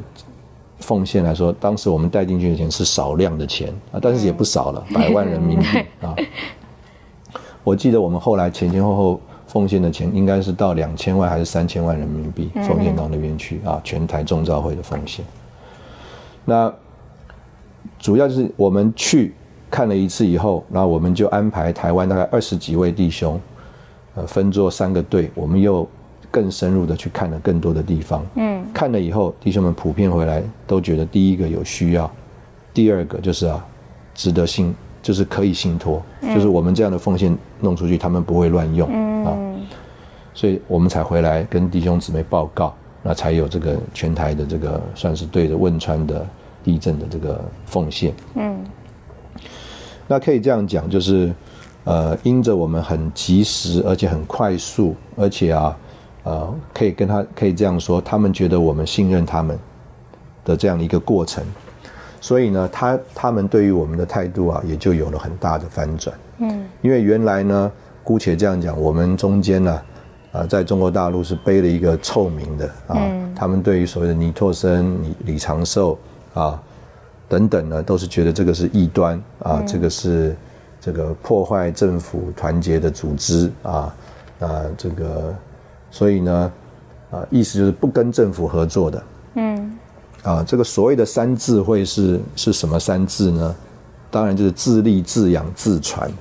[0.80, 5.66] 奉献来说，当时我们带进去的钱是少量的钱啊，但是也不少了，百万人民币
[6.06, 6.14] 啊。
[7.64, 15.26] 我记得我们后来前前后后奉献的钱应该是到两千万还是三千万人民币奉献到那边去啊，全台中召会的奉献。
[16.46, 16.74] 那
[18.00, 19.34] 主要就是我们去
[19.70, 23.40] 看了一次以后，然后我们就安排台湾大概二十几位弟兄，
[24.16, 25.88] 呃，分作三个队，我们又。
[26.34, 32.10] 更深入的去看了更多的地方，嗯，看了以后，弟兄们普遍回来都觉得，第一个有需要，
[32.74, 33.66] 第二个就是啊，
[34.16, 38.88] 值得信，就是可以信托，就是我们这样的奉献弄出去，他们不会乱用
[39.26, 39.38] 啊，
[40.34, 46.26] 所以我们才回来跟弟兄姊妹报告，那才有这个全台的这个算是对着汶川的
[46.64, 48.64] 地震的这个奉献，嗯，
[50.08, 51.34] 那可以这样讲，就是
[51.84, 55.78] 呃，因着我们很及时，而且很快速，而且啊。
[56.24, 59.58] 呃，可以跟他可以这样说，他们觉得我们信任他们
[60.46, 61.44] 的这样的一个过程，
[62.22, 66.16] 所以呢，他他们对于我们的态度啊，也就有了很大的翻转。
[66.38, 67.72] 嗯，因为原来呢，
[68.04, 69.82] 姑且这样讲，我们中间呢，
[70.32, 72.96] 啊，在中国大陆是背了一个臭名的啊，
[73.36, 75.98] 他们对于所谓的尼托森、李李长寿
[76.34, 76.62] 啊
[77.28, 80.36] 等等呢，都是觉得这个是异端啊，这个是
[80.80, 83.94] 这个破坏政府团结的组织啊，
[84.40, 85.36] 啊，这个。
[85.94, 86.52] 所以呢，
[87.12, 89.04] 啊，意思就是不跟政府合作的。
[90.24, 93.56] 嗯，啊，这个所谓的三智慧是是什么三智呢？
[94.10, 96.12] 当然就是自立、自养、自传。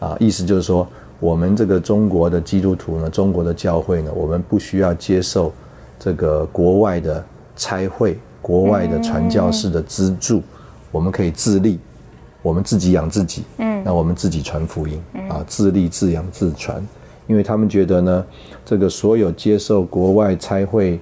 [0.00, 0.84] 啊，意思就是说，
[1.20, 5.52] 我们这个中国的基督徒呢，中国的教会呢，我们不需要接受
[5.96, 10.42] 这个国外的差会、国外的传教士的资助，
[10.90, 11.78] 我们可以自立，
[12.42, 13.44] 我们自己养自己。
[13.58, 16.84] 嗯，那我们自己传福音啊，自立、自养、自传。
[17.28, 18.26] 因为他们觉得呢，
[18.64, 20.98] 这个所有接受国外差会，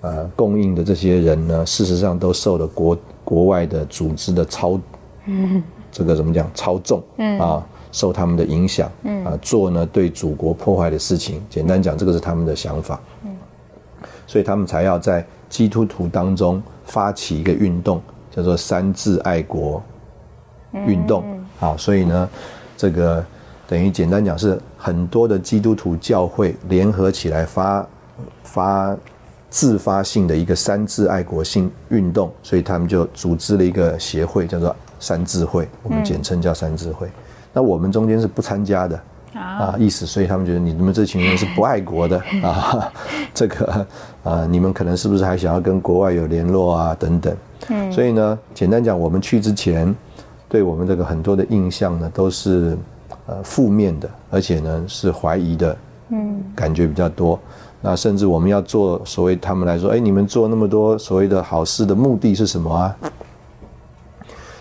[0.00, 4.78] 呃，供应的这些人呢，事实上都受了国国外的组织的操，
[5.90, 7.02] 这个怎么讲操纵
[7.40, 8.90] 啊，受他们的影响
[9.24, 11.42] 啊，做呢对祖国破坏的事情。
[11.48, 13.00] 简单讲，这个是他们的想法。
[14.26, 19.82] 所以他们才要在基督徒当中发起一个运动，叫做“三自爱国”
[20.86, 21.24] 运动
[21.60, 21.76] 啊。
[21.76, 22.28] 所以呢，
[22.76, 23.24] 这个。
[23.68, 27.84] 等于简单讲是很多的基督徒教会联合起来发
[28.44, 28.96] 发
[29.50, 37.08] 自发性的一个三自爱国性运动，所以他们就组织了一个协会，叫做三自会，我们简称叫三自会。
[37.52, 39.00] 那我们中间是不参加的
[39.34, 42.92] 啊，意思，所以他们觉得你们这群人是不爱国的 啊，
[43.32, 43.86] 这个
[44.22, 47.36] 啊，你们可能是不是还想要跟国外有联络啊等等。
[47.68, 49.94] 嗯，所以呢，简单讲，我们去之前，
[50.48, 52.76] 对我们这个很多的印象呢，都是。
[53.28, 55.76] 呃，负面的，而且呢是怀疑的，
[56.10, 57.36] 嗯，感觉比较多。
[57.80, 62.96] 那甚至我们要做所谓他们来说，哎，你们做那么多所谓的好事的目的是什么啊？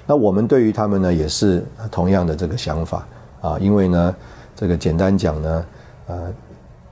[0.06, 3.08] 那我们对于他们呢也是同样的这个想法
[3.41, 4.15] 啊，因为呢，
[4.56, 5.65] 这个简单讲呢，
[6.08, 6.34] 呃，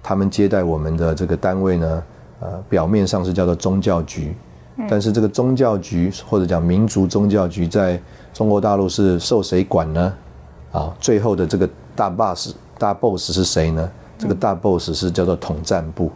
[0.01, 2.03] 他们接待我们的这个单位呢，
[2.39, 4.35] 呃，表面上是叫做宗教局，
[4.89, 8.01] 但是这个宗教局或者讲民族宗教局在
[8.33, 10.13] 中国大陆是受谁管呢？
[10.71, 13.91] 啊，最后的这个大 boss 大 boss 是谁呢？
[14.17, 16.11] 这个大 boss 是叫做统战部，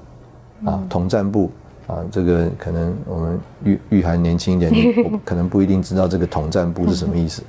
[0.65, 1.51] 啊，统战部
[1.87, 4.71] 啊，这个可能我们玉玉涵年轻一点，
[5.11, 7.43] 我可能不一定知道这个统战部是什么意思。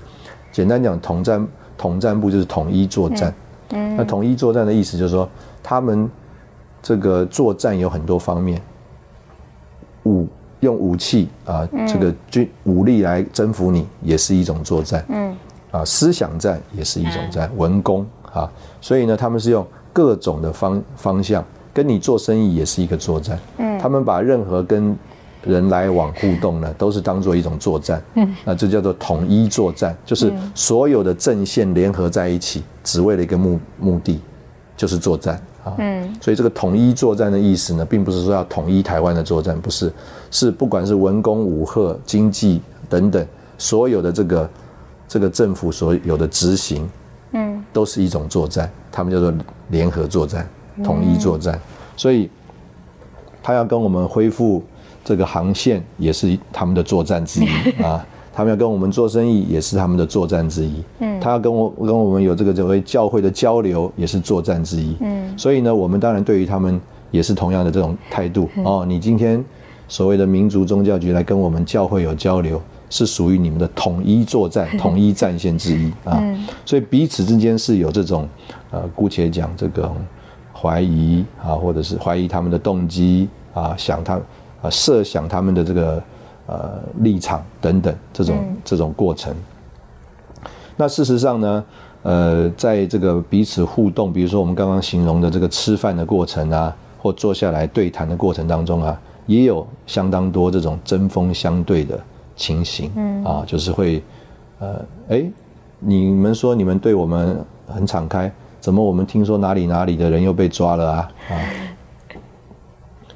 [0.51, 3.33] 简单讲，统战统战部就是统一作战。
[3.71, 5.29] 那统一作战的意思就是说，
[5.63, 6.11] 他们
[6.83, 8.61] 这个作战有很多方面，
[10.05, 10.27] 武
[10.61, 15.05] 用武器啊，这个军武力来征服你，也是一种作战。
[15.09, 15.37] 嗯。
[15.71, 19.67] 啊，思想战也是一种战，文攻啊，所以呢，他们是用
[19.99, 23.37] 各种的方方向跟你做生意，也是一个作战。
[23.57, 24.97] 嗯，他们把任何跟
[25.43, 28.01] 人来往互动呢，都是当做一种作战。
[28.15, 34.21] 嗯，那这叫做统一作战，就是所有的阵线联合在一起，只为了一个目目的，
[34.77, 35.35] 就是作战
[35.65, 35.75] 啊。
[35.79, 39.93] 嗯，所以这个统一作战的意思呢，并不是说要统一台湾的作战，不是，
[40.31, 43.27] 是不管是文攻武赫、经济等等，
[43.59, 44.51] 所有的这个
[45.09, 46.89] 这个政府所有的执行，
[47.33, 49.33] 嗯，都是一种作战，他们叫做
[49.69, 50.49] 联合作战、
[50.83, 51.59] 统一作战，
[51.97, 52.29] 所以。
[53.41, 54.63] 他要跟我们恢复
[55.03, 57.47] 这个航线，也是他们的作战之一
[57.83, 58.05] 啊。
[58.35, 60.83] 他们要跟我们做生意，也是他们的作战之一。
[60.99, 64.95] 嗯，他要跟我跟我们有这个所谓教会的交流，也是作战之一。
[65.01, 66.79] 嗯，所以呢，我们当然对于他们
[67.11, 68.85] 也是同样的这种态度哦。
[68.87, 69.43] 你今天
[69.87, 76.23] 所谓的民族宗教局来跟我们教会有交流，是属于你们的统一作战、 统一战线之一啊。
[76.67, 78.29] 所以彼此之间是有这种
[78.71, 79.91] 呃，姑且讲这个
[80.53, 83.29] 怀疑啊，或者是怀疑他们的动机。
[83.55, 84.15] 啊，想他，
[84.63, 86.01] 啊，设想他们的这个
[86.47, 89.35] 呃立场等等，这种这种过程。
[90.77, 91.65] 那事实上呢，
[92.05, 101.99] 呃，在这个彼此互动，比如说我们刚刚形容的这个吃饭的过程啊，或坐下来对谈的过程当中啊，也有相当多这种针锋相对的
[102.37, 102.93] 情形。
[102.95, 104.01] 嗯，啊，就是会，
[104.61, 105.25] 呃，哎，
[105.81, 111.11] 你们说你们对我们很敞开，怎么我们听说哪里哪里的人又被抓了啊？
[111.31, 111.33] 啊。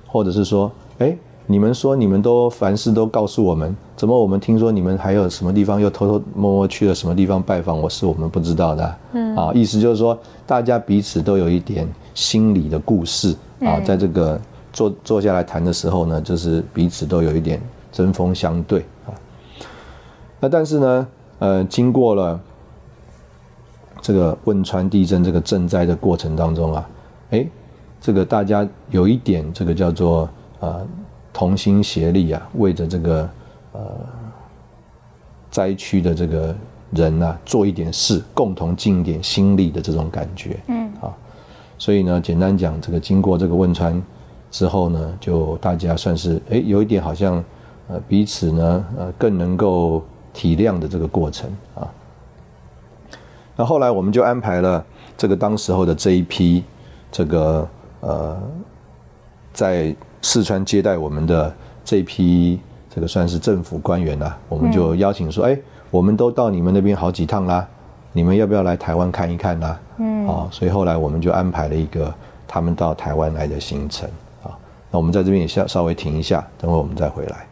[0.07, 8.97] 或者是说，哎，你们说你们都凡事都告诉我们，怎么我们听说你们还有什么地方又偷偷摸摸去了什么地方拜访，我是我们不知道的。
[9.13, 14.39] 嗯，啊，意思就是说，大家彼此都有一点心理的故事啊，在这个
[14.71, 17.59] 坐坐下来谈的时候呢，就是彼此都有一点
[17.91, 19.17] 针锋相对啊。
[20.41, 21.07] 那但是呢，
[21.39, 22.39] 呃，经过了
[24.03, 26.91] 这个汶川地震这个赈灾的过程当中啊，
[27.31, 27.47] 哎。
[28.05, 30.85] 这个大家有一点，这个叫做呃
[31.33, 33.31] 同心协力啊，为着这个
[33.75, 33.81] 呃
[35.49, 36.53] 灾区的这个
[36.91, 40.59] 人呐做一点事，共同尽一点心力的这种感觉。
[40.67, 41.15] 嗯，啊，
[41.79, 44.03] 所以呢，简单讲，这个经过这个汶川
[44.51, 47.37] 之后呢，就大家算是哎有一点好像
[47.87, 50.03] 呃彼此呢呃更能够
[50.35, 51.87] 体谅的这个过程啊。
[53.57, 54.85] 那后来我们就安排了
[55.17, 56.65] 这个当时候的这一批
[57.11, 57.69] 这个。
[58.05, 58.37] 呃，
[59.53, 62.59] 在四川接待我们的这批
[62.91, 65.57] 这个算是政府官员呐，我们就邀请说，哎，
[65.89, 67.65] 我们都到你们那边好几趟啦，
[68.13, 69.79] 你们要不要来台湾看一看呢？
[69.99, 72.13] 嗯，啊，所以后来我们就安排了一个
[72.49, 74.11] 他们到台湾来的行程
[74.43, 74.51] 啊。
[74.91, 77.47] 那我们在这边也稍稍微停一下，等会我们再回来。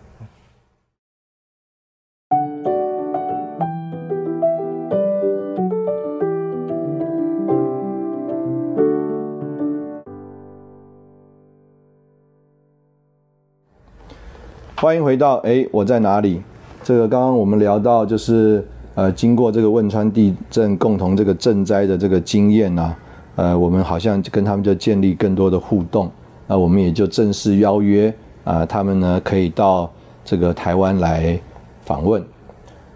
[14.81, 16.40] 欢迎回到哎，我在哪里？
[16.83, 22.97] 这个刚刚我们聊到，就是呃，经过这个汶川地震共同这个赈灾的这个经验呢，
[23.37, 26.11] 呃，我们好像跟他们就建立更多的互动，
[26.47, 28.11] 那我们也就正式邀约
[28.43, 29.90] 啊，他们呢可以到
[30.25, 31.38] 这个台湾来
[31.83, 32.25] 访问。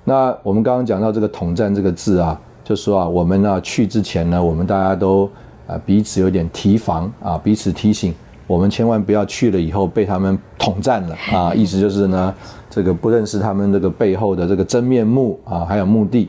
[0.04, 5.30] 那我们刚刚讲到这个统战这个字啊，就说啊，我们呢去之前呢，我们大家都
[5.66, 8.14] 啊彼此有点提防啊，彼此提醒。
[8.46, 11.52] 我们千万不要去了以后被他们统战了啊！
[11.56, 12.34] 意思就是呢，
[12.68, 16.28] 这个不认识他们这个背后的这个真面目啊，还有目的。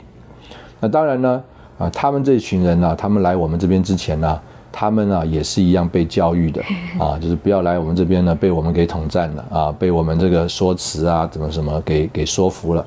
[0.79, 1.43] 那当然呢，
[1.77, 4.39] 啊，他们这群人呢，他们来我们这边之前呢，
[4.71, 6.61] 他们啊也是一样被教育的
[6.97, 12.85] 啊，就是不要来我们这边呢，被我们给统战了啊，被我们这个说辞啊，怎么什么给给说服了。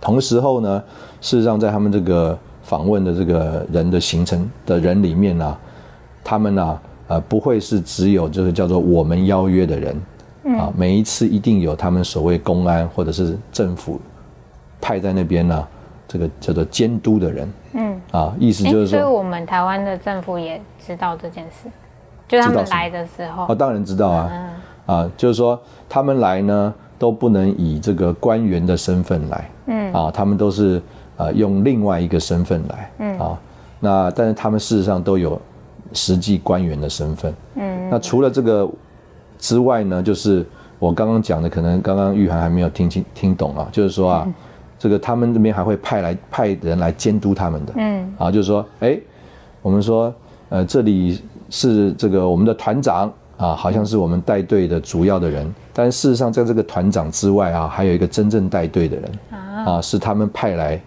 [0.00, 0.82] 同时候呢，
[1.20, 5.56] 事实上在他们这个访问的这个人的行程的人里面呢，
[6.24, 6.80] 他们呢。
[7.08, 9.96] 呃，不会是只有就是叫做我们邀约的人，
[10.58, 13.98] 啊，每一次一定有他们所谓公安或者是政府
[14.78, 15.66] 派在那边呢，
[16.06, 21.70] 这个叫做监督的人，嗯，啊，意思就是说，所以我们台湾的政府也知道这件事，
[22.28, 24.30] 就他们来的时候，哦，当然知道啊，
[24.84, 25.58] 啊，就是说
[25.88, 30.82] 他们来呢都不能以这个官员的身份来，嗯，啊，他们都是
[31.16, 33.38] 呃用另外一个身份来，嗯，啊，
[33.80, 35.40] 那但是他们事实上都有。
[35.92, 38.68] 实际官员的身份，嗯，那除了这个
[39.38, 40.44] 之外呢，就是
[40.78, 44.28] 我刚刚讲的，可能刚刚玉涵还没有听清听懂啊，就是说啊，
[44.78, 48.98] 这个他们这边还会派来派人来监督他们的，嗯，啊，就是说，哎，
[49.62, 50.12] 我们说，
[50.50, 59.10] 呃，这里是这个我们的团长啊，好像是我们带队的主要的人，但事实上在这个团长之外啊，还有一个真正带队的人
[59.64, 60.80] 啊，是他们派来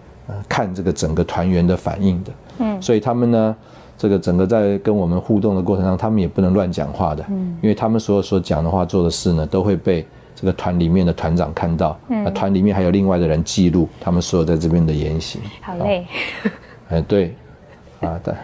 [0.47, 3.55] 看这个整个团员的反应的，嗯，所以他们呢。
[4.01, 15.39] 这个整个在跟我们互动的过程中，他们也不能乱讲话的，嗯，因为他们所有所讲的话、做的事呢，都会被这个团里面的团长看到，那团里面还有另外的人记录他们所有在这边的言行。
[15.61, 16.07] 好嘞。
[16.89, 17.35] 哎，对，
[17.99, 18.35] 啊，但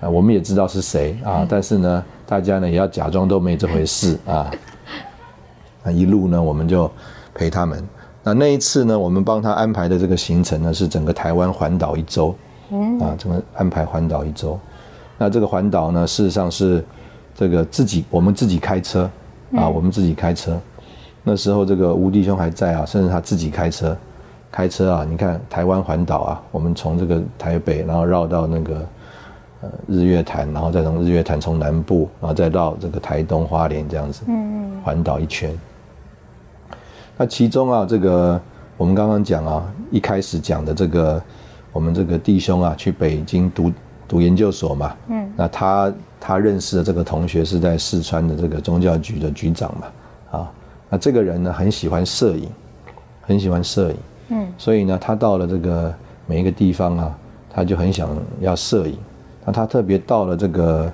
[0.00, 4.50] 啊，我们也知道是谁啊，但是呢，大家呢也要假装都没这回事啊。
[5.82, 6.90] 那一路呢，我们就
[7.34, 7.86] 陪他们。
[8.22, 12.34] 那那一次呢，我们帮他安排的这个行程呢，是整个台湾环岛一周，
[12.98, 14.58] 啊，整个安排环岛一周。
[15.18, 16.84] 那这个环岛呢，事实上是
[17.34, 19.10] 这个自己我们自己开车
[19.54, 20.58] 啊，我们自己开车。
[21.22, 23.96] 那时候这个吴弟兄还在啊，甚至他自己开车，
[24.50, 28.86] 开车啊，你看台湾环岛啊，我们从这个台北，然后绕到那个
[29.60, 35.56] 呃日月潭，然后再从日月潭从南部，然后再绕这个台东花莲这样子，嗯环岛一圈。
[37.16, 38.40] 那其中啊，这个
[38.76, 41.22] 我们刚刚讲啊，一开始讲的这个，
[41.72, 43.70] 我们这个弟兄啊，去北京读
[44.12, 45.90] 读研究所嘛，嗯，那他
[46.20, 50.52] 他认识的这个同学是在四川的这个宗教局的局长嘛，啊，
[50.90, 52.46] 那这个人呢很喜欢摄影，
[53.22, 53.96] 很喜欢摄影，
[54.28, 55.94] 嗯，所以呢，他到了这个
[56.26, 58.06] 每一个地方啊，他就很想
[58.40, 58.98] 要摄影，
[59.46, 60.92] 那他特别到了这个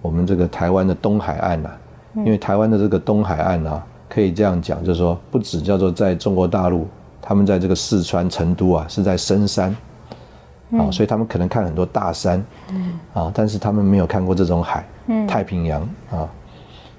[0.00, 1.70] 我们这个台湾的东海岸呐，
[2.14, 3.84] 因为台湾的这个东海岸啊。
[4.14, 6.86] 可以这样讲，就是说，不止叫做在中国大陆，
[7.22, 9.74] 他们在这个四川成都啊，是在深山，
[10.78, 12.44] 啊，所以他们可能看很多大山，
[13.12, 14.84] 啊，但是他们没有看过这种海，
[15.28, 16.28] 太平洋啊，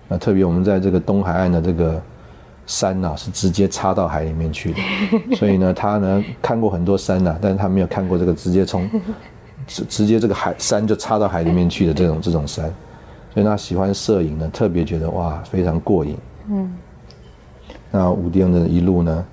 [0.08, 2.02] 那特别我们在这个东海岸的这个
[2.66, 4.80] 山呐，是直接插到海里面去的，
[5.36, 8.90] 所以呢，他呢看过很多山呐，但是他没有看过这个直接从
[9.66, 12.66] 直直接这个海山就插到海里面去的这种这种山，
[13.34, 16.18] 所以他喜欢摄影呢，特别觉得哇，非常过瘾，
[16.50, 16.74] 嗯。
[17.96, 19.26] 那吴迪恩的一路呢，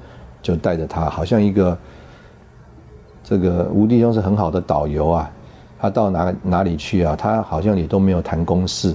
[0.43, 1.76] 就带着他，好像一个
[3.31, 5.31] 这个吴弟兄是很好的导游啊。
[5.78, 7.14] 他到哪哪里去啊？
[7.14, 8.95] 他好像也都没有谈公事，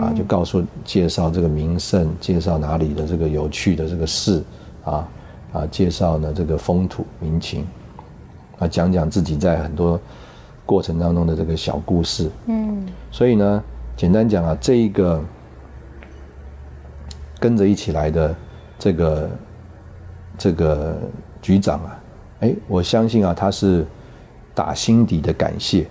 [0.00, 4.42] 啊，就告诉介绍这个名胜，介绍哪里的这个有趣的这个事，
[4.84, 5.06] 啊
[5.52, 7.66] 啊，介绍呢这个风土民情，
[8.58, 10.00] 啊，讲讲自己在很多
[10.64, 12.30] 过程当中的这个小故事。
[12.46, 13.62] 嗯，所以呢，
[13.94, 15.22] 简单讲啊，这一个
[17.38, 18.34] 跟着一起来的。
[18.76, 19.30] 这个
[20.36, 20.98] 这个
[21.40, 21.98] 局长啊，
[22.40, 23.86] 哎，我相信啊，他是
[24.54, 25.86] 打心底的感谢，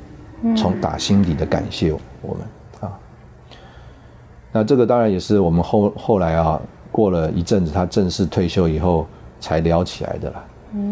[0.55, 1.91] 从打心底的感谢
[2.21, 2.43] 我们
[2.81, 2.99] 啊。
[4.51, 9.07] 那这个当然也是我们后后来啊，过了一阵子，他正式退休以后
[9.39, 10.43] 才聊起来的啦。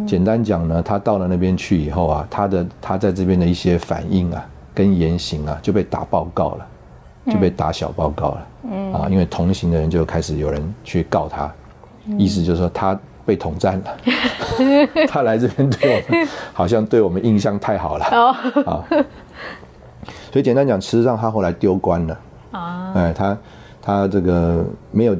[0.07, 6.67] 简单讲呢，他到了那边去以后啊，他的他在这边的一些反应啊，跟言行啊，就被打报告了，
[7.27, 8.47] 就被打小报告了。
[8.69, 11.51] 嗯啊，因为同行的人就开始有人去告他。
[12.17, 12.99] 意思就是说他
[13.31, 13.97] 被统战了，
[15.07, 18.03] 他来这边对我们好像对我们印象太好了。
[18.65, 18.83] 啊，
[20.33, 22.19] 所以简单讲，事实上他后来丢官了。
[22.51, 23.37] 啊，哎，他
[23.81, 25.15] 他这个没有，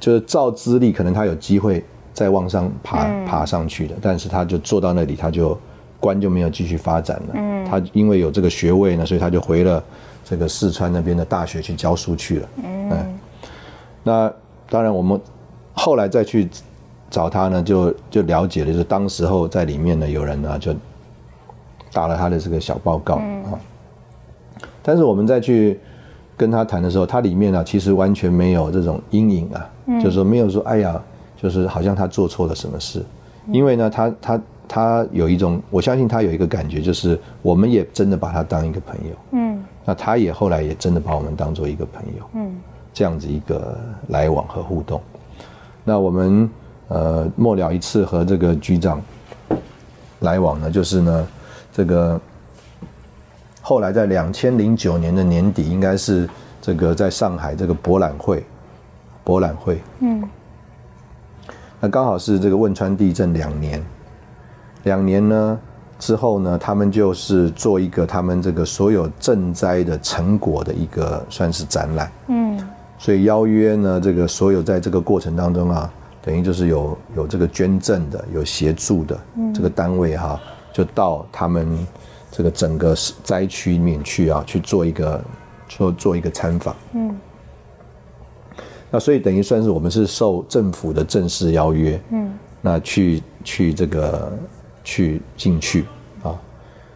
[0.00, 5.56] 就是照资历，可能他有机会再往上爬爬上去的，但是他就坐到那里，他就
[6.00, 7.34] 官就没有继续发展了。
[7.34, 9.80] 嗯，他因为有这个学位呢，所以他就回了
[10.24, 12.48] 这个四川那边的大学去教书去了。
[12.64, 13.18] 嗯，
[14.02, 14.32] 那
[14.68, 15.20] 当然我们。
[15.80, 16.48] 后来再去
[17.10, 20.74] 找他呢，就就了解了，就是当时候在里面呢，有人呢就
[21.92, 23.58] 打了他的这个小报告啊。
[24.82, 25.78] 但是我们再去
[26.36, 31.00] 跟他谈的时候，他里面呢其实完全没有这种阴影啊，就是说没有说哎呀，
[31.36, 33.04] 就是好像他做错了什么事。
[33.50, 39.16] 因为呢，他他他有一种，我相信他有一个感觉，就是我们也真的把他当一个朋友。
[39.32, 39.64] 嗯。
[39.86, 42.24] 那他也后来也真的把我们当做一个朋友。
[42.34, 42.54] 嗯。
[42.92, 43.78] 这样子一个
[44.08, 45.00] 来往和互动。
[45.84, 46.50] 那我们
[46.88, 49.00] 呃末了一次和这个局长
[50.20, 51.26] 来往呢，就是呢，
[51.72, 52.20] 这个
[53.60, 56.28] 后来在两千零九年的年底，应该是
[56.60, 58.44] 这个在上海这个博览会，
[59.22, 60.22] 博览会，嗯，
[61.80, 63.84] 那刚好是这个汶川地震两年，
[64.84, 65.58] 两年呢
[65.98, 72.58] 之后呢，他们就是做一个他们这个所有赈灾的成果的一个算是展览，嗯。
[73.00, 75.88] 所以邀约呢，这个所有在这个过程当中啊，
[76.28, 79.18] 等于就是有有这个捐赠的，有协助的
[79.54, 80.38] 这个单位哈，
[80.74, 81.66] 就到他们
[82.30, 85.24] 这个整个灾区里面去啊，去做一个
[85.70, 86.76] 做做一个参访。
[86.92, 87.18] 嗯。
[88.90, 94.30] 那所以等于算是我们是受政府的正式邀约，嗯，那去去这个
[94.84, 95.86] 去进去
[96.22, 96.38] 啊，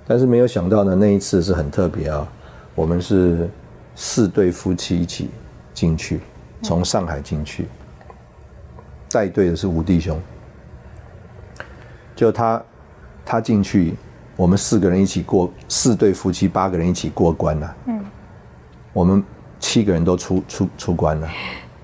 [0.07, 2.29] 但是没有想到呢，那一次是很特别啊，
[2.75, 3.49] 我们是
[3.95, 5.31] 四对夫妻一起。
[5.73, 6.21] 进去，
[6.63, 7.67] 从上海进去，
[9.13, 10.19] 带队的是吴弟兄。
[12.15, 12.63] 就他，
[13.25, 13.95] 他进去，
[14.37, 17.77] 我们四个人一起过，四对夫妻八个人一起过关了。
[17.87, 18.05] 嗯，
[18.93, 19.23] 我们
[19.59, 21.29] 七个人都出出出关了，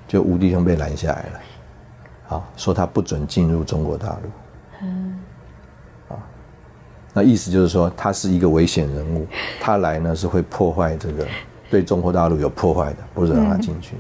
[0.06, 2.36] 就吴弟兄被拦下来了。
[2.36, 4.30] 啊，说他不准进入中国大陆。
[4.82, 5.18] 嗯，
[6.08, 6.16] 啊，
[7.14, 9.26] 那意思就是说他是一个危险人物，
[9.60, 11.26] 他来呢是会破坏这个
[11.70, 13.96] 对中国大陆有破坏的，不准让他进去。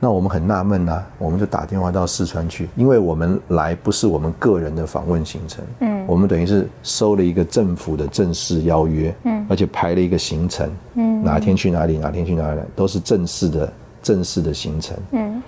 [0.00, 15.42] 那我们很纳闷呐，我们就打电话到四川去，因为我们来不是我们个人的访问行程，嗯，我们等于是收了一个政府的正式邀约，嗯，而且排了一个行程，嗯，哪天去哪里，哪天去哪里，都是正式的正式的行程，嗯，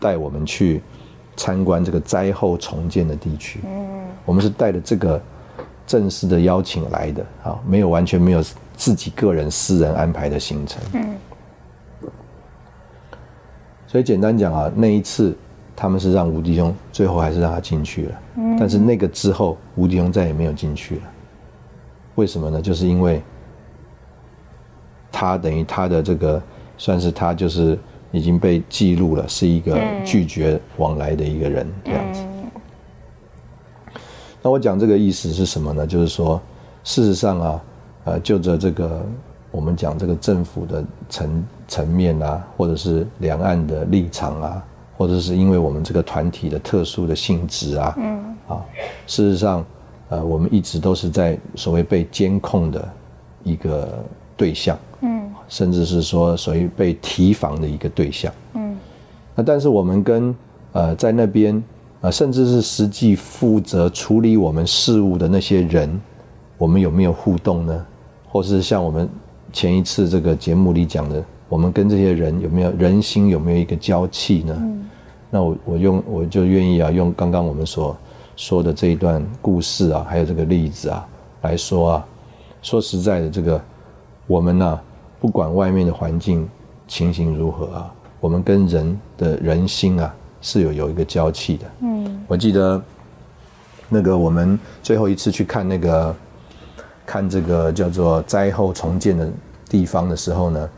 [0.00, 0.82] 带我们去
[1.36, 3.86] 参观这个灾后重建的地区，嗯，
[4.24, 5.22] 我们是带着这个
[5.86, 8.42] 正式的邀请来的，啊，没有完全没有
[8.76, 11.14] 自己个人私人安排的行程，嗯。
[13.92, 15.36] 所以简单讲啊，那一次
[15.76, 18.20] 他们是让吴迪兄，最后还是让他进去了。
[18.36, 18.56] 嗯。
[18.58, 21.02] 但是那个之后，吴迪兄再也没有进去了。
[22.14, 22.62] 为什么呢？
[22.62, 23.22] 就是因为
[25.12, 26.42] 他等于他的这个
[26.78, 27.78] 算是他就是
[28.12, 32.24] 已经被记录了，是一个拒绝往来的一个人这样子。
[34.40, 35.86] 那我讲这个意思是什么呢？
[35.86, 36.40] 就是说，
[36.82, 37.62] 事实上啊，
[38.04, 39.04] 呃，就着这个。
[39.50, 44.62] 我们讲这个政府的层层面啊，或者是两岸的立场啊，
[44.94, 48.60] 或者是因为我们这个团体的特殊的性质啊，嗯，啊，
[49.06, 49.64] 事实上，
[50.10, 52.86] 呃，我们一直都是在所谓被监控的
[53.42, 54.04] 一个
[54.36, 58.76] 对象，嗯，甚至是说属于被提防的一个对象，嗯，
[59.34, 60.36] 那但是我们跟
[60.72, 61.64] 呃在那边
[62.02, 65.98] 呃甚至是实际负责处理我们事务的那些人，
[66.58, 67.86] 我们有没有互动呢？
[68.28, 69.08] 或是像我们。
[69.54, 71.22] 前一次这个节目里讲的，
[71.52, 74.58] 我们跟这些人有没有人心有没有一个交气呢？
[75.28, 77.94] 那我我用我就愿意啊，用刚刚我们所
[78.36, 81.06] 说的这一段故事啊，还有这个例子啊
[81.42, 82.06] 来说啊，
[82.62, 83.60] 说实在的，这个
[84.26, 84.80] 我们呢，
[85.20, 86.48] 不管外面的环境
[86.88, 91.66] 情形如何啊，我们跟人的人心啊是有有一个交气的。
[91.80, 92.82] 嗯，我记得
[93.90, 96.16] 那个我们最后一次去看那个。
[97.04, 99.28] 看这个叫做灾后重建的
[99.68, 100.70] 地方的时候呢，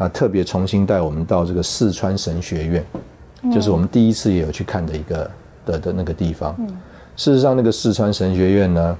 [0.00, 2.82] 他特别重新带我们到这个四川神学院，
[3.52, 5.30] 就是我们第一次也有去看的一个
[5.66, 6.56] 的的那个地方。
[7.16, 8.98] 事实上，那个四川神学院呢，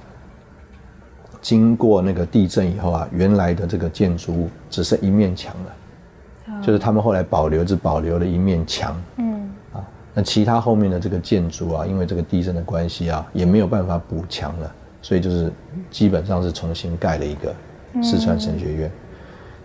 [1.41, 8.95] 经过那个地震以后啊，原来的这个建筑物只剩一面墙了，就是他们后来保留只保留了一面墙。
[9.17, 9.81] 嗯，啊，
[10.13, 14.71] 那其他后面的这个建筑啊，因为这个地震的关系啊，也没有办法补墙了。
[15.01, 15.51] 所以就是
[15.89, 17.51] 基本上是重新盖了一个
[18.03, 18.91] 四川神学院。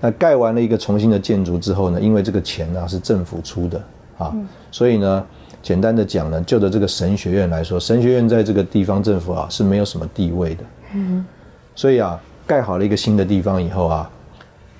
[0.00, 3.82] 那盖完了一个重新的建筑之后呢，因为这个钱呢是政府出的
[4.18, 4.34] 啊，
[4.70, 5.26] 所以呢，
[5.62, 10.64] 简单的讲呢，就着这个神学院来说，神学院在这个地方政府啊是没有什么地位的。
[10.94, 11.24] 嗯。
[11.74, 14.10] 所以啊，盖好了一个新的地方以后啊，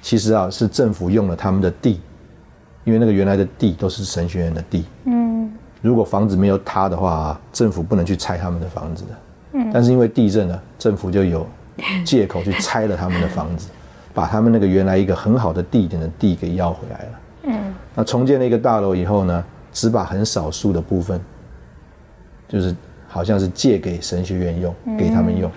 [0.01, 2.01] 其实啊是政府用了他们的地，
[2.85, 4.85] 因为那个原来的地都是神学院的地。
[5.05, 5.53] 嗯。
[5.83, 9.11] 如果房子没有塌的话，政府不能去拆他们的房子的。
[9.73, 11.47] 但是因为地震了，政府就有
[12.05, 13.69] 借口去拆了他们的房子，
[14.17, 17.21] 把他们那个原来一个很好的地点的地给要回来了。
[17.49, 19.45] 嗯，那重建了一个大楼以后呢，
[19.75, 21.21] 只把很少数的部分，
[22.49, 22.75] 就是
[23.07, 25.51] 好像是借给神学院用，给他们用。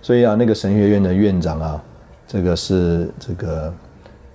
[0.00, 1.82] 所以啊，那个神学院的院长啊，
[2.26, 3.70] 这个是这个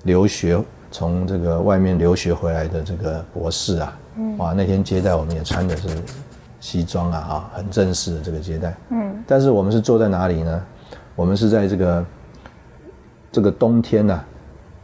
[0.04, 3.98] 留学从这个外面留学回来的这个博士啊，
[4.38, 5.90] 哇，那天接待我们也穿的是。
[6.62, 8.74] 西装啊，啊，很正式的这个接待。
[8.90, 10.64] 嗯，但是我们是坐在哪里呢？
[11.16, 12.04] 我们是在这个
[13.36, 14.24] 这个冬天呐，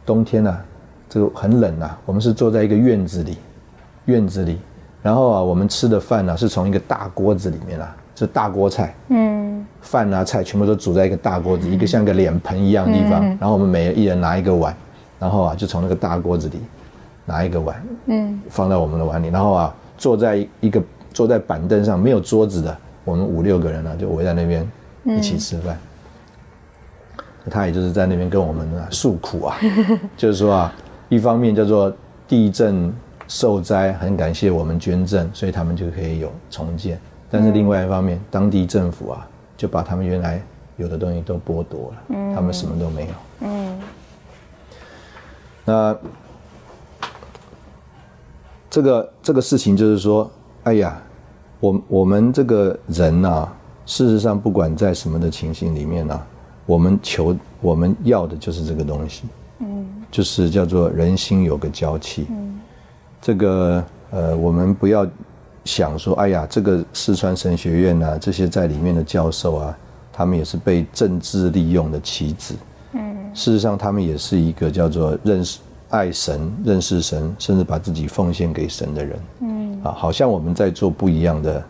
[0.04, 0.54] 冬天呐，
[1.08, 1.96] 这个很冷呐。
[2.04, 3.38] 我们是坐在一个院子里，
[4.04, 4.58] 院子里，
[5.02, 8.94] 然后啊，我们吃的饭呢是从一个大锅子里面啊，是大锅菜。
[9.08, 13.22] 嗯，饭啊菜全部都煮在一个大锅子，一个像个脸盆一样的地方。
[13.40, 14.76] 然后我们每一人拿一个碗，
[15.18, 16.60] 然后啊就从那个大锅子里
[17.24, 20.82] 拿一个碗，嗯，放在我们的碗里，然后啊坐在一个。
[21.14, 24.66] 坐在板凳上没有桌子的，我们五六个人呢，就围在那边
[25.04, 25.78] 一起吃饭。
[27.50, 29.56] 他也就是在那边跟我们诉苦啊，
[30.16, 30.72] 就是说啊，
[31.08, 31.92] 一方面叫做
[32.26, 32.92] 地震
[33.28, 36.98] 受灾，很感谢我们捐赠，所以他们就可以有重建。
[37.30, 40.42] 但是另外一方面，当地政府啊，就把他们原来
[40.76, 43.08] 有的东西都剥夺了，他们什么都没有。
[43.40, 43.80] 嗯。
[45.64, 45.96] 那
[48.68, 50.30] 这个这个事情就是说。
[50.64, 50.96] 哎呀，
[51.58, 53.48] 我我们这个人呐，
[53.84, 56.22] 事实上不管在什么的情形里面呢，
[56.66, 59.24] 我们求我们要的就是这个东西，
[59.58, 62.60] 嗯，就是叫做人心有个交气，嗯，
[63.20, 65.06] 这个呃，我们不要
[65.64, 69.78] 想说，哎呀，这个四川神学院呐，这些在里面的教授啊，
[70.12, 72.54] 他们也是被政治利用的棋子，
[72.92, 79.20] 嗯，事实上他们也是一个叫做认识爱神、认识神，甚至把自己奉献给神的人。
[79.40, 81.64] 嗯，啊，好像我们在做不一样的、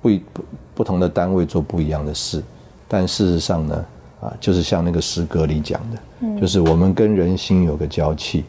[0.00, 0.44] 不不
[0.76, 2.42] 不同的单位做不一样的事，
[2.88, 3.84] 但事实上呢，
[4.24, 8.44] 啊，就是像那个诗歌里讲的，就是我们跟人心有个交契，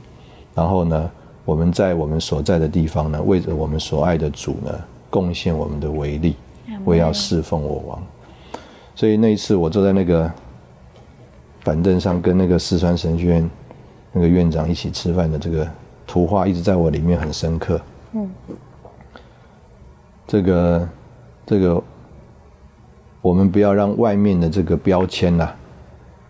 [0.54, 1.12] 然后呢，
[1.44, 4.72] 我们在我们所在的地方呢，为着我们所爱的主呢，
[5.10, 6.36] 贡献我们的威力，
[6.86, 8.02] 为要侍奉我王。
[8.96, 10.32] 所以那一次我坐在那个
[11.64, 13.50] 板凳上，跟那个四川神学院。
[14.18, 15.68] 那个院长一起吃饭的这个
[16.08, 17.82] 图画一直在我里面很深刻。
[18.14, 18.30] 嗯，
[20.26, 20.90] 这个
[21.46, 21.84] 这个，
[23.22, 25.54] 我们不要让外面的这个标签呐，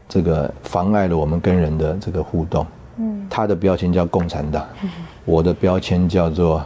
[0.07, 2.65] 这个妨碍了我们跟人的这个互动。
[2.97, 4.65] 嗯，他的标签叫共产党，
[5.25, 6.63] 我的标签叫做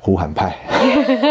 [0.00, 0.56] 呼喊派。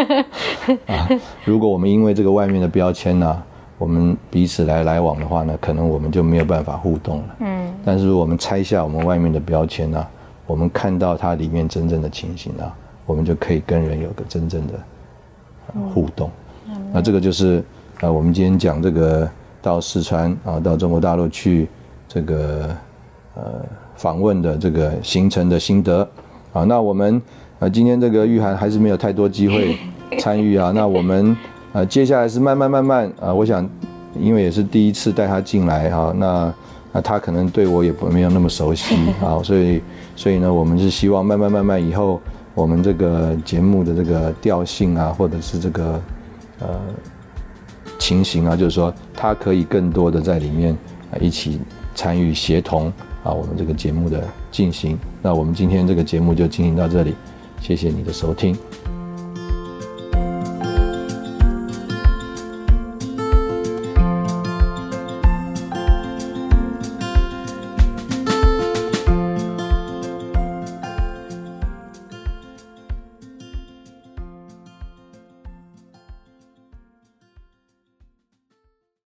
[0.88, 1.08] 啊，
[1.46, 3.44] 如果我们因为这个外面的标签呢？
[3.80, 7.36] 我们彼此来来往的话呢，可能我们就没有办法互动了。
[7.40, 7.74] 嗯。
[7.84, 10.08] 但是我们拆下我们外面的标签呢，
[10.46, 12.74] 我们看到它里面真正的情形啊，
[13.06, 14.74] 我们就可以跟人有个真正的
[15.94, 16.30] 互动。
[16.94, 17.62] 那这个就是
[18.00, 19.30] 呃，我们今天讲这个
[19.64, 21.68] 到四川啊，到中国大陆去
[22.08, 22.70] 这个
[23.34, 26.08] 呃访问的这个行程的心得
[26.54, 26.64] 啊。
[26.66, 27.20] 那我们
[27.58, 29.76] 呃今天这个玉涵还是没有太多机会
[30.20, 30.72] 参与啊。
[30.76, 31.36] 那我们。
[31.76, 33.68] 呃，接下来是慢慢慢慢啊，我想，
[34.20, 36.54] 因为也是第一次带他进来哈，那
[36.92, 39.82] 那他可能对我也不没有那么熟悉啊，所以
[40.16, 42.22] 所以呢，我们是希望慢慢慢慢以后，
[42.54, 46.00] 我们这个节目的这个调性啊，或者是这个
[46.60, 46.80] 呃
[48.00, 50.74] 情形啊，就是说他可以更多的在里面
[51.12, 51.60] 啊一起
[51.96, 52.92] 参与协同
[53.24, 54.98] 啊我们这个节目的进行。
[55.22, 57.14] 那我们今天这个节目就进行到这里，
[57.62, 58.58] 谢谢你的收听。